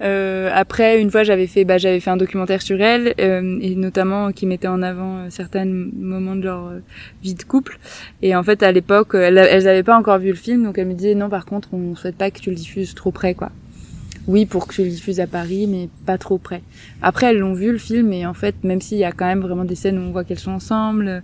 [0.00, 3.74] euh, après, une fois, j'avais fait, bah, j'avais fait un documentaire sur elle, euh, et
[3.76, 6.78] notamment qui mettait en avant euh, certains moments de leur euh,
[7.22, 7.78] vie de couple.
[8.22, 10.88] Et en fait, à l'époque, elles, elles avaient pas encore vu le film, donc elles
[10.88, 13.50] me disaient non, par contre, on souhaite pas que tu le diffuses trop près, quoi.
[14.26, 16.62] Oui, pour que je le diffuse à Paris, mais pas trop près.
[17.02, 19.40] Après, elles l'ont vu le film, et en fait, même s'il y a quand même
[19.40, 21.22] vraiment des scènes où on voit qu'elles sont ensemble,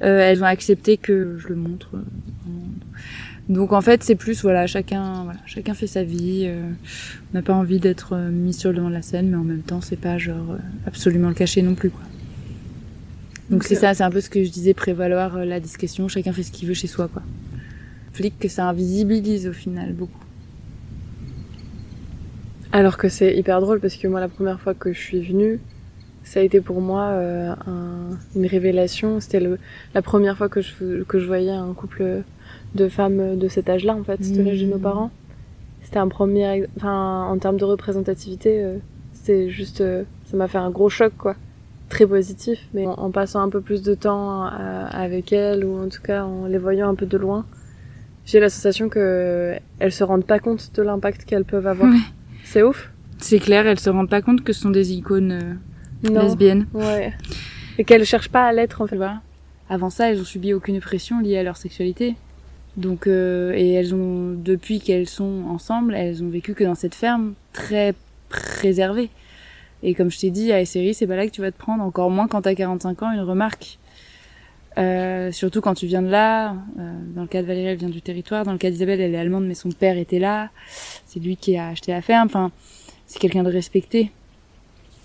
[0.00, 1.88] elles ont accepté que je le montre.
[3.48, 6.44] Donc en fait, c'est plus voilà, chacun voilà, chacun fait sa vie.
[6.46, 6.70] Euh,
[7.32, 9.44] on n'a pas envie d'être euh, mis sur le devant de la scène, mais en
[9.44, 12.02] même temps, c'est pas genre euh, absolument le cacher non plus quoi.
[13.48, 16.42] Donc c'est ça, c'est un peu ce que je disais prévaloir la discrétion, chacun fait
[16.42, 17.22] ce qu'il veut chez soi quoi.
[18.12, 20.22] Flic que ça invisibilise au final beaucoup.
[22.70, 25.58] Alors que c'est hyper drôle parce que moi la première fois que je suis venue,
[26.22, 29.20] ça a été pour moi euh, un, une révélation.
[29.20, 29.40] C'était
[29.94, 32.22] la première fois que je, que je voyais un couple
[32.74, 35.10] de femmes de cet âge-là, en fait, c'était l'âge de nos parents.
[35.82, 38.76] C'était un premier, enfin, en termes de représentativité, euh,
[39.14, 41.34] c'était juste, euh, ça m'a fait un gros choc, quoi.
[41.88, 45.82] Très positif, mais en, en passant un peu plus de temps euh, avec elles, ou
[45.82, 47.46] en tout cas en les voyant un peu de loin,
[48.26, 51.90] j'ai la sensation que elles se rendent pas compte de l'impact qu'elles peuvent avoir.
[51.90, 51.98] Ouais.
[52.44, 52.90] C'est ouf.
[53.16, 56.22] C'est clair, elles se rendent pas compte que ce sont des icônes euh, Non.
[56.24, 56.66] lesbiennes.
[56.74, 57.14] Ouais.
[57.78, 58.96] Et qu'elles cherchent pas à l'être, en fait.
[58.96, 59.22] Voilà.
[59.70, 62.16] Avant ça, elles ont subi aucune pression liée à leur sexualité.
[62.76, 66.94] Donc, euh, et elles ont, depuis qu'elles sont ensemble, elles ont vécu que dans cette
[66.94, 67.94] ferme très
[68.28, 69.10] préservée.
[69.82, 71.82] Et comme je t'ai dit, à SRI, c'est pas là que tu vas te prendre,
[71.82, 73.78] encore moins quand t'as 45 ans, une remarque.
[74.76, 76.54] Euh, surtout quand tu viens de là.
[76.78, 78.44] Euh, dans le cas de Valérie, elle vient du territoire.
[78.44, 80.50] Dans le cas d'Isabelle, elle est allemande, mais son père était là.
[81.06, 82.26] C'est lui qui a acheté la ferme.
[82.26, 82.52] Enfin,
[83.06, 84.12] c'est quelqu'un de respecté.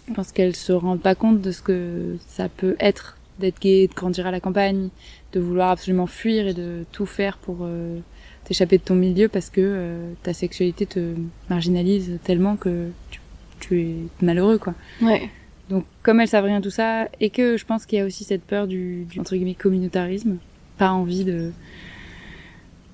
[0.07, 3.87] Je pense qu'elle se rend pas compte de ce que ça peut être d'être gay,
[3.87, 4.89] de grandir à la campagne,
[5.33, 7.99] de vouloir absolument fuir et de tout faire pour euh,
[8.45, 11.13] t'échapper de ton milieu parce que euh, ta sexualité te
[11.49, 13.19] marginalise tellement que tu,
[13.59, 14.73] tu es malheureux, quoi.
[15.01, 15.29] Ouais.
[15.69, 18.05] Donc, comme elles savent rien de tout ça, et que je pense qu'il y a
[18.05, 20.37] aussi cette peur du, du entre guillemets communautarisme,
[20.77, 21.51] pas envie de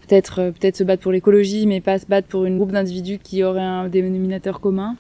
[0.07, 3.19] peut-être euh, peut-être se battre pour l'écologie, mais pas se battre pour une groupe d'individus
[3.19, 4.95] qui aurait un dénominateur commun.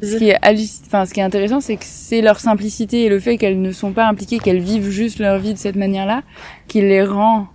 [0.00, 0.38] Ce qui est
[0.86, 3.72] enfin ce qui est intéressant, c'est que c'est leur simplicité et le fait qu'elles ne
[3.72, 6.22] sont pas impliquées, qu'elles vivent juste leur vie de cette manière-là,
[6.66, 7.48] qui les rend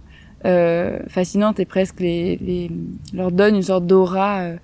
[0.46, 2.70] euh, fascinantes et presque les, les
[3.14, 4.58] leur donne une sorte d'aura euh,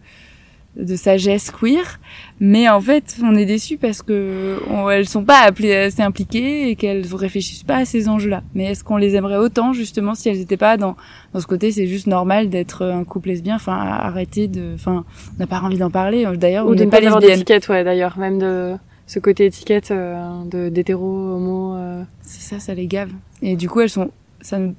[0.76, 2.00] de sagesse queer.
[2.40, 6.70] Mais en fait, on est déçus parce que on, elles sont pas appelées- assez impliquées
[6.70, 8.42] et qu'elles réfléchissent pas à ces enjeux-là.
[8.56, 10.96] Mais est-ce qu'on les aimerait autant justement si elles étaient pas dans
[11.34, 13.56] dans ce côté C'est juste normal d'être un couple lesbien.
[13.56, 14.74] Enfin, arrêter de.
[14.76, 15.06] Enfin,
[15.36, 16.26] on n'a pas envie d'en parler.
[16.38, 18.18] D'ailleurs, on Ou de ne pas pas d'étiquette, ouais, d'ailleurs.
[18.18, 18.74] Même de
[19.06, 21.76] ce côté étiquette euh, de d'hétéro, homo.
[21.76, 22.04] euh.
[22.22, 23.10] C'est ça, ça les gave.
[23.42, 24.10] Et du coup, elles sont,
[24.42, 24.76] ça, nous-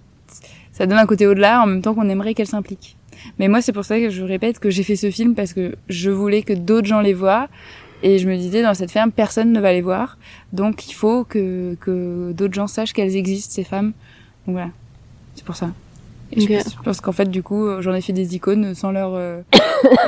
[0.73, 2.97] ça donne un côté au-delà en même temps qu'on aimerait qu'elles s'impliquent.
[3.39, 5.75] Mais moi, c'est pour ça que je répète que j'ai fait ce film parce que
[5.89, 7.49] je voulais que d'autres gens les voient.
[8.03, 10.19] Et je me disais, dans cette ferme, personne ne va les voir.
[10.53, 13.93] Donc, il faut que, que d'autres gens sachent qu'elles existent, ces femmes.
[14.47, 14.69] Donc voilà.
[15.35, 15.71] C'est pour ça.
[16.33, 19.41] Et je pense- qu'en fait, du coup, j'en ai fait des icônes sans leur, euh,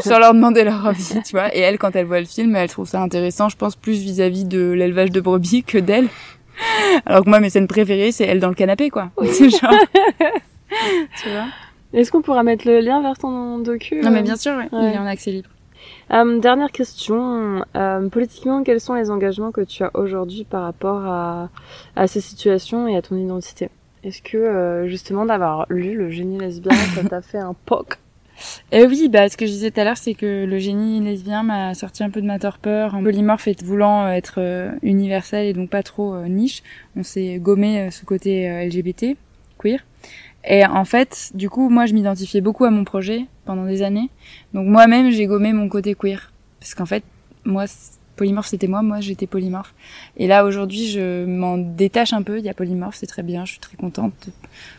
[0.00, 1.55] sans leur demander leur avis, tu vois.
[1.57, 4.44] Et elle, quand elle voit le film, elle trouve ça intéressant, je pense, plus vis-à-vis
[4.44, 6.09] de l'élevage de brebis que d'elle.
[7.05, 9.11] Alors que moi, mes scènes préférées, c'est elle dans le canapé, quoi.
[9.24, 9.70] C'est genre...
[11.22, 11.46] tu vois?
[11.96, 14.68] Est-ce qu'on pourra mettre le lien vers ton docu Non, mais euh bien sûr, ouais.
[14.70, 14.90] Ouais.
[14.90, 15.48] il est en accès libre.
[16.12, 17.64] Euh, dernière question.
[17.74, 21.48] Euh, politiquement, quels sont les engagements que tu as aujourd'hui par rapport à,
[21.96, 23.70] à ces situations et à ton identité?
[24.04, 27.96] Est-ce que euh, justement d'avoir lu Le génie lesbien, ça t'a fait un poc?
[28.72, 31.42] Et oui, bah, ce que je disais tout à l'heure, c'est que le génie lesbien
[31.42, 32.94] m'a sorti un peu de ma torpeur.
[32.94, 34.38] En polymorphe et voulant être
[34.82, 36.62] universel et donc pas trop niche,
[36.96, 39.16] on s'est gommé ce côté LGBT,
[39.59, 39.78] queer.
[40.46, 44.11] Et en fait, du coup, moi, je m'identifiais beaucoup à mon projet pendant des années.
[44.54, 46.32] Donc moi-même, j'ai gommé mon côté queer.
[46.61, 47.02] Parce qu'en fait,
[47.44, 47.64] moi,
[48.16, 49.74] polymorphe, c'était moi, moi, j'étais polymorphe.
[50.16, 52.38] Et là, aujourd'hui, je m'en détache un peu.
[52.38, 54.28] Il y a polymorphe, c'est très bien, je suis très contente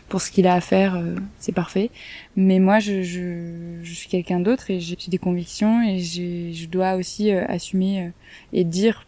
[0.08, 1.90] pour ce qu'il a à faire, euh, c'est parfait.
[2.36, 6.94] Mais moi, je, je, je suis quelqu'un d'autre et j'ai des convictions et je dois
[6.94, 8.10] aussi euh, assumer euh,
[8.52, 9.06] et dire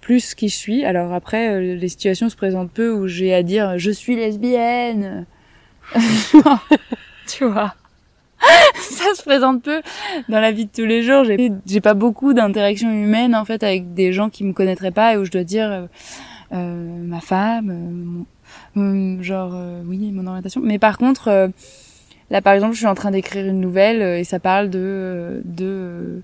[0.00, 0.84] plus qui je suis.
[0.84, 5.26] Alors après, les situations se présentent peu où j'ai à dire je suis lesbienne.
[7.26, 7.74] tu vois.
[8.80, 9.80] Ça se présente peu
[10.28, 11.24] dans la vie de tous les jours.
[11.66, 15.16] J'ai pas beaucoup d'interactions humaines en fait avec des gens qui me connaîtraient pas et
[15.16, 15.86] où je dois dire euh,
[16.52, 20.60] euh, ma femme, euh, mon- euh, genre euh, oui mon orientation.
[20.62, 21.50] Mais par contre,
[22.30, 26.22] là par exemple, je suis en train d'écrire une nouvelle et ça parle de de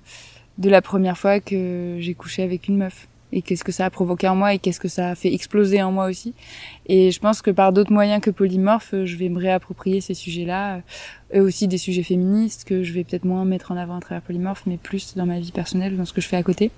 [0.59, 3.09] de la première fois que j'ai couché avec une meuf.
[3.33, 5.83] Et qu'est-ce que ça a provoqué en moi et qu'est-ce que ça a fait exploser
[5.83, 6.35] en moi aussi.
[6.87, 10.81] Et je pense que par d'autres moyens que polymorphe, je vais me réapproprier ces sujets-là,
[11.33, 14.23] et aussi des sujets féministes que je vais peut-être moins mettre en avant à travers
[14.23, 16.71] polymorphe, mais plus dans ma vie personnelle, dans ce que je fais à côté.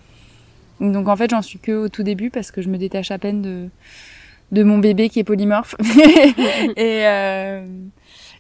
[0.81, 3.19] Donc en fait, j'en suis que au tout début parce que je me détache à
[3.19, 3.69] peine de
[4.53, 5.75] de mon bébé qui est polymorphe.
[6.77, 7.67] et euh,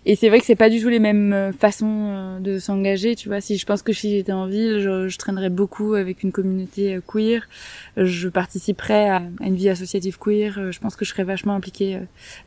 [0.06, 3.16] et c'est vrai que c'est pas du tout les mêmes euh, façons euh, de s'engager,
[3.16, 3.40] tu vois.
[3.40, 6.98] Si je pense que si j'étais en ville, je, je, traînerais beaucoup avec une communauté
[7.06, 7.48] queer.
[7.96, 10.72] Je participerais à, une vie associative queer.
[10.72, 11.98] Je pense que je serais vachement impliquée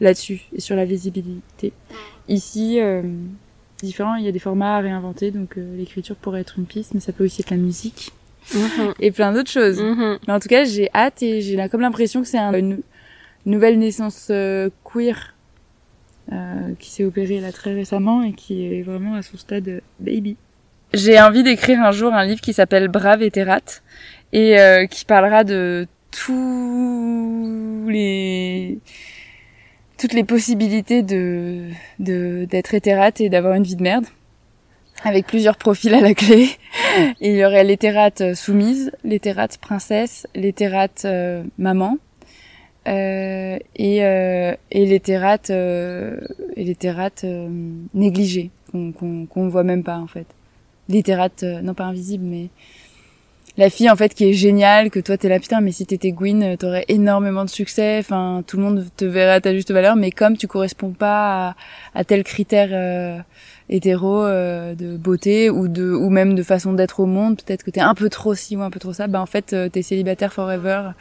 [0.02, 1.74] là-dessus et sur la visibilité.
[2.28, 3.02] Ici, euh,
[3.82, 4.16] différent.
[4.16, 7.12] Il y a des formats à réinventer, donc l'écriture pourrait être une piste, mais ça
[7.12, 8.12] peut aussi être la musique.
[8.54, 8.94] Mhm.
[9.00, 9.82] et plein d'autres choses.
[9.82, 10.20] Mhm.
[10.28, 12.82] Mais en tout cas, j'ai hâte et j'ai comme l'impression que c'est une
[13.46, 15.37] nouvelle naissance euh, queer euh,
[16.80, 20.38] qui s'est opérée là très récemment et qui est vraiment à son stade baby.
[20.94, 23.32] J'ai envie d'écrire un jour un livre qui s'appelle Brave et
[24.34, 28.80] et euh, qui parlera de tous les
[29.98, 31.70] toutes les possibilités de
[32.00, 34.06] d'être hétérate et d'avoir une vie de merde
[35.04, 36.50] avec plusieurs profils à la clé.
[37.22, 42.07] Il y aurait l'éthérate soumise, l'éthérate princesse, l'éthérate euh, maman euh,
[42.88, 46.20] et, euh, et l'éthérate euh,
[46.56, 47.48] et l'éthérate euh,
[47.94, 50.28] négligée qu'on qu'on voit même pas en fait.
[50.90, 52.48] L'éthérate non pas invisible mais
[53.58, 56.12] la fille en fait qui est géniale que toi t'es là putain mais si t'étais
[56.12, 59.96] Gwyn t'aurais énormément de succès enfin tout le monde te verrait à ta juste valeur
[59.96, 61.56] mais comme tu corresponds pas à,
[61.96, 63.20] à tel critère euh,
[63.70, 67.72] hétéro euh, de beauté ou de ou même de façon d'être au monde peut-être que
[67.72, 69.82] t'es un peu trop ci ou un peu trop ça bah en fait euh, t'es
[69.82, 70.92] célibataire forever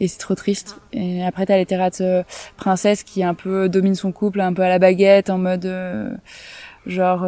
[0.00, 0.76] et c'est trop triste.
[0.92, 2.22] Et après t'as les terrates euh,
[2.56, 5.70] princesse qui un peu domine son couple un peu à la baguette en mode
[6.86, 7.26] genre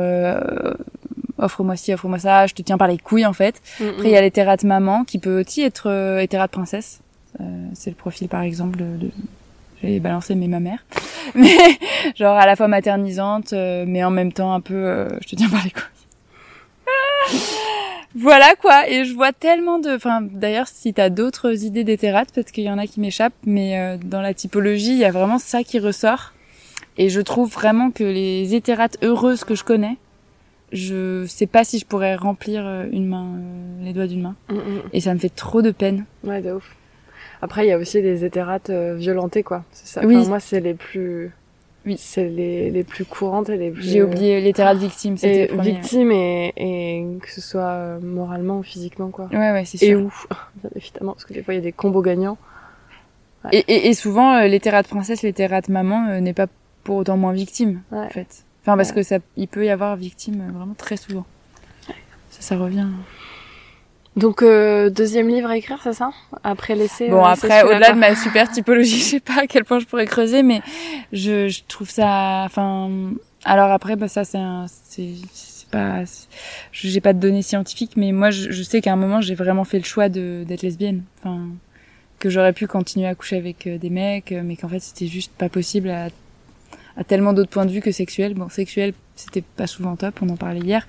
[1.38, 3.60] offre-moi ci offre-moi ça je te tiens par les couilles en fait.
[3.80, 7.00] Après il y a les terrates maman qui peut aussi être euh, princesse
[7.74, 9.10] c'est le profil par exemple de
[9.82, 10.84] j'ai balancé mais ma mère.
[11.34, 11.56] Mais
[12.14, 15.36] genre à la fois maternisante euh, mais en même temps un peu euh, je te
[15.36, 15.82] tiens par les couilles
[18.16, 22.50] voilà quoi et je vois tellement de enfin d'ailleurs si t'as d'autres idées d'éthérates parce
[22.50, 25.38] qu'il y en a qui m'échappent mais euh, dans la typologie il y a vraiment
[25.38, 26.32] ça qui ressort
[26.98, 29.96] et je trouve vraiment que les hétérates heureuses que je connais
[30.72, 33.38] je sais pas si je pourrais remplir une main
[33.82, 34.82] les doigts d'une main mm, mm.
[34.92, 36.74] et ça me fait trop de peine ouais de ouf
[37.42, 39.64] après, il y a aussi les hétérates euh, violentés, quoi.
[39.72, 40.06] C'est ça.
[40.06, 40.16] Oui.
[40.26, 41.32] moi, c'est les plus.
[41.86, 41.96] Oui.
[41.98, 43.82] C'est les, les plus courantes et les plus.
[43.82, 45.16] J'ai oublié l'hétérate victime.
[45.16, 49.28] C'était victime et, et que ce soit euh, moralement ou physiquement, quoi.
[49.32, 49.88] Ouais, ouais, c'est sûr.
[49.88, 50.12] Et où
[50.62, 52.38] Bien évidemment, parce que des fois, il y a des combos gagnants.
[53.52, 56.48] Et, et, et, souvent, euh, l'hétérate princesse, l'hétérate maman euh, n'est pas
[56.82, 58.44] pour autant moins victime, en fait.
[58.62, 61.24] Enfin, parce que ça, il peut y avoir victime vraiment très souvent.
[62.30, 62.88] Ça, ça revient.
[64.16, 66.10] Donc euh, deuxième livre à écrire, c'est ça?
[66.42, 67.08] Après l'essai.
[67.08, 69.84] Bon euh, après, au-delà de ma super typologie, je sais pas à quel point je
[69.84, 70.62] pourrais creuser, mais
[71.12, 72.42] je, je trouve ça.
[72.46, 72.90] Enfin,
[73.44, 74.38] alors après, bah ça c'est
[75.32, 76.04] c'est pas,
[76.72, 79.64] j'ai pas de données scientifiques, mais moi je, je sais qu'à un moment j'ai vraiment
[79.64, 81.02] fait le choix de d'être lesbienne.
[81.18, 81.48] Enfin,
[82.18, 85.06] que j'aurais pu continuer à coucher avec euh, des mecs, euh, mais qu'en fait c'était
[85.06, 86.08] juste pas possible à,
[86.96, 88.32] à tellement d'autres points de vue que sexuel.
[88.32, 90.86] Bon, sexuel c'était pas souvent top, on en parlait hier.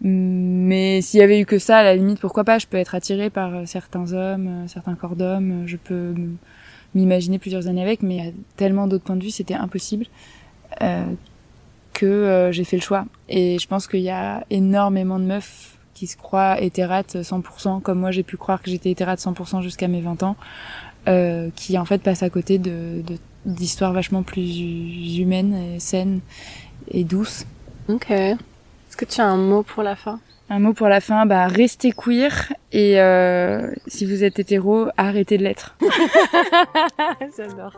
[0.00, 2.94] Mais s'il y avait eu que ça, à la limite, pourquoi pas Je peux être
[2.94, 5.64] attirée par euh, certains hommes, euh, certains corps d'hommes.
[5.66, 6.14] Je peux
[6.94, 10.06] m'imaginer plusieurs années avec, mais à tellement d'autres points de vue, c'était impossible
[10.82, 11.04] euh,
[11.94, 13.04] que euh, j'ai fait le choix.
[13.28, 17.98] Et je pense qu'il y a énormément de meufs qui se croient hétérates 100%, comme
[17.98, 20.36] moi j'ai pu croire que j'étais hétérate 100% jusqu'à mes 20 ans,
[21.08, 23.02] euh, qui en fait passent à côté de
[23.46, 26.20] d'histoires vachement plus humaines, et saines
[26.90, 27.46] et douces.
[27.88, 28.12] Ok
[28.98, 30.18] que tu as un mot pour la fin
[30.50, 35.38] Un mot pour la fin, bah restez queer et euh, si vous êtes hétéro, arrêtez
[35.38, 35.76] de l'être.
[37.36, 37.74] J'adore.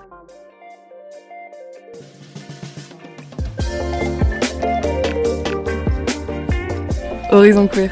[7.31, 7.91] Horizon Queer,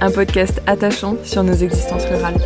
[0.00, 2.40] un podcast attachant sur nos existences rurales.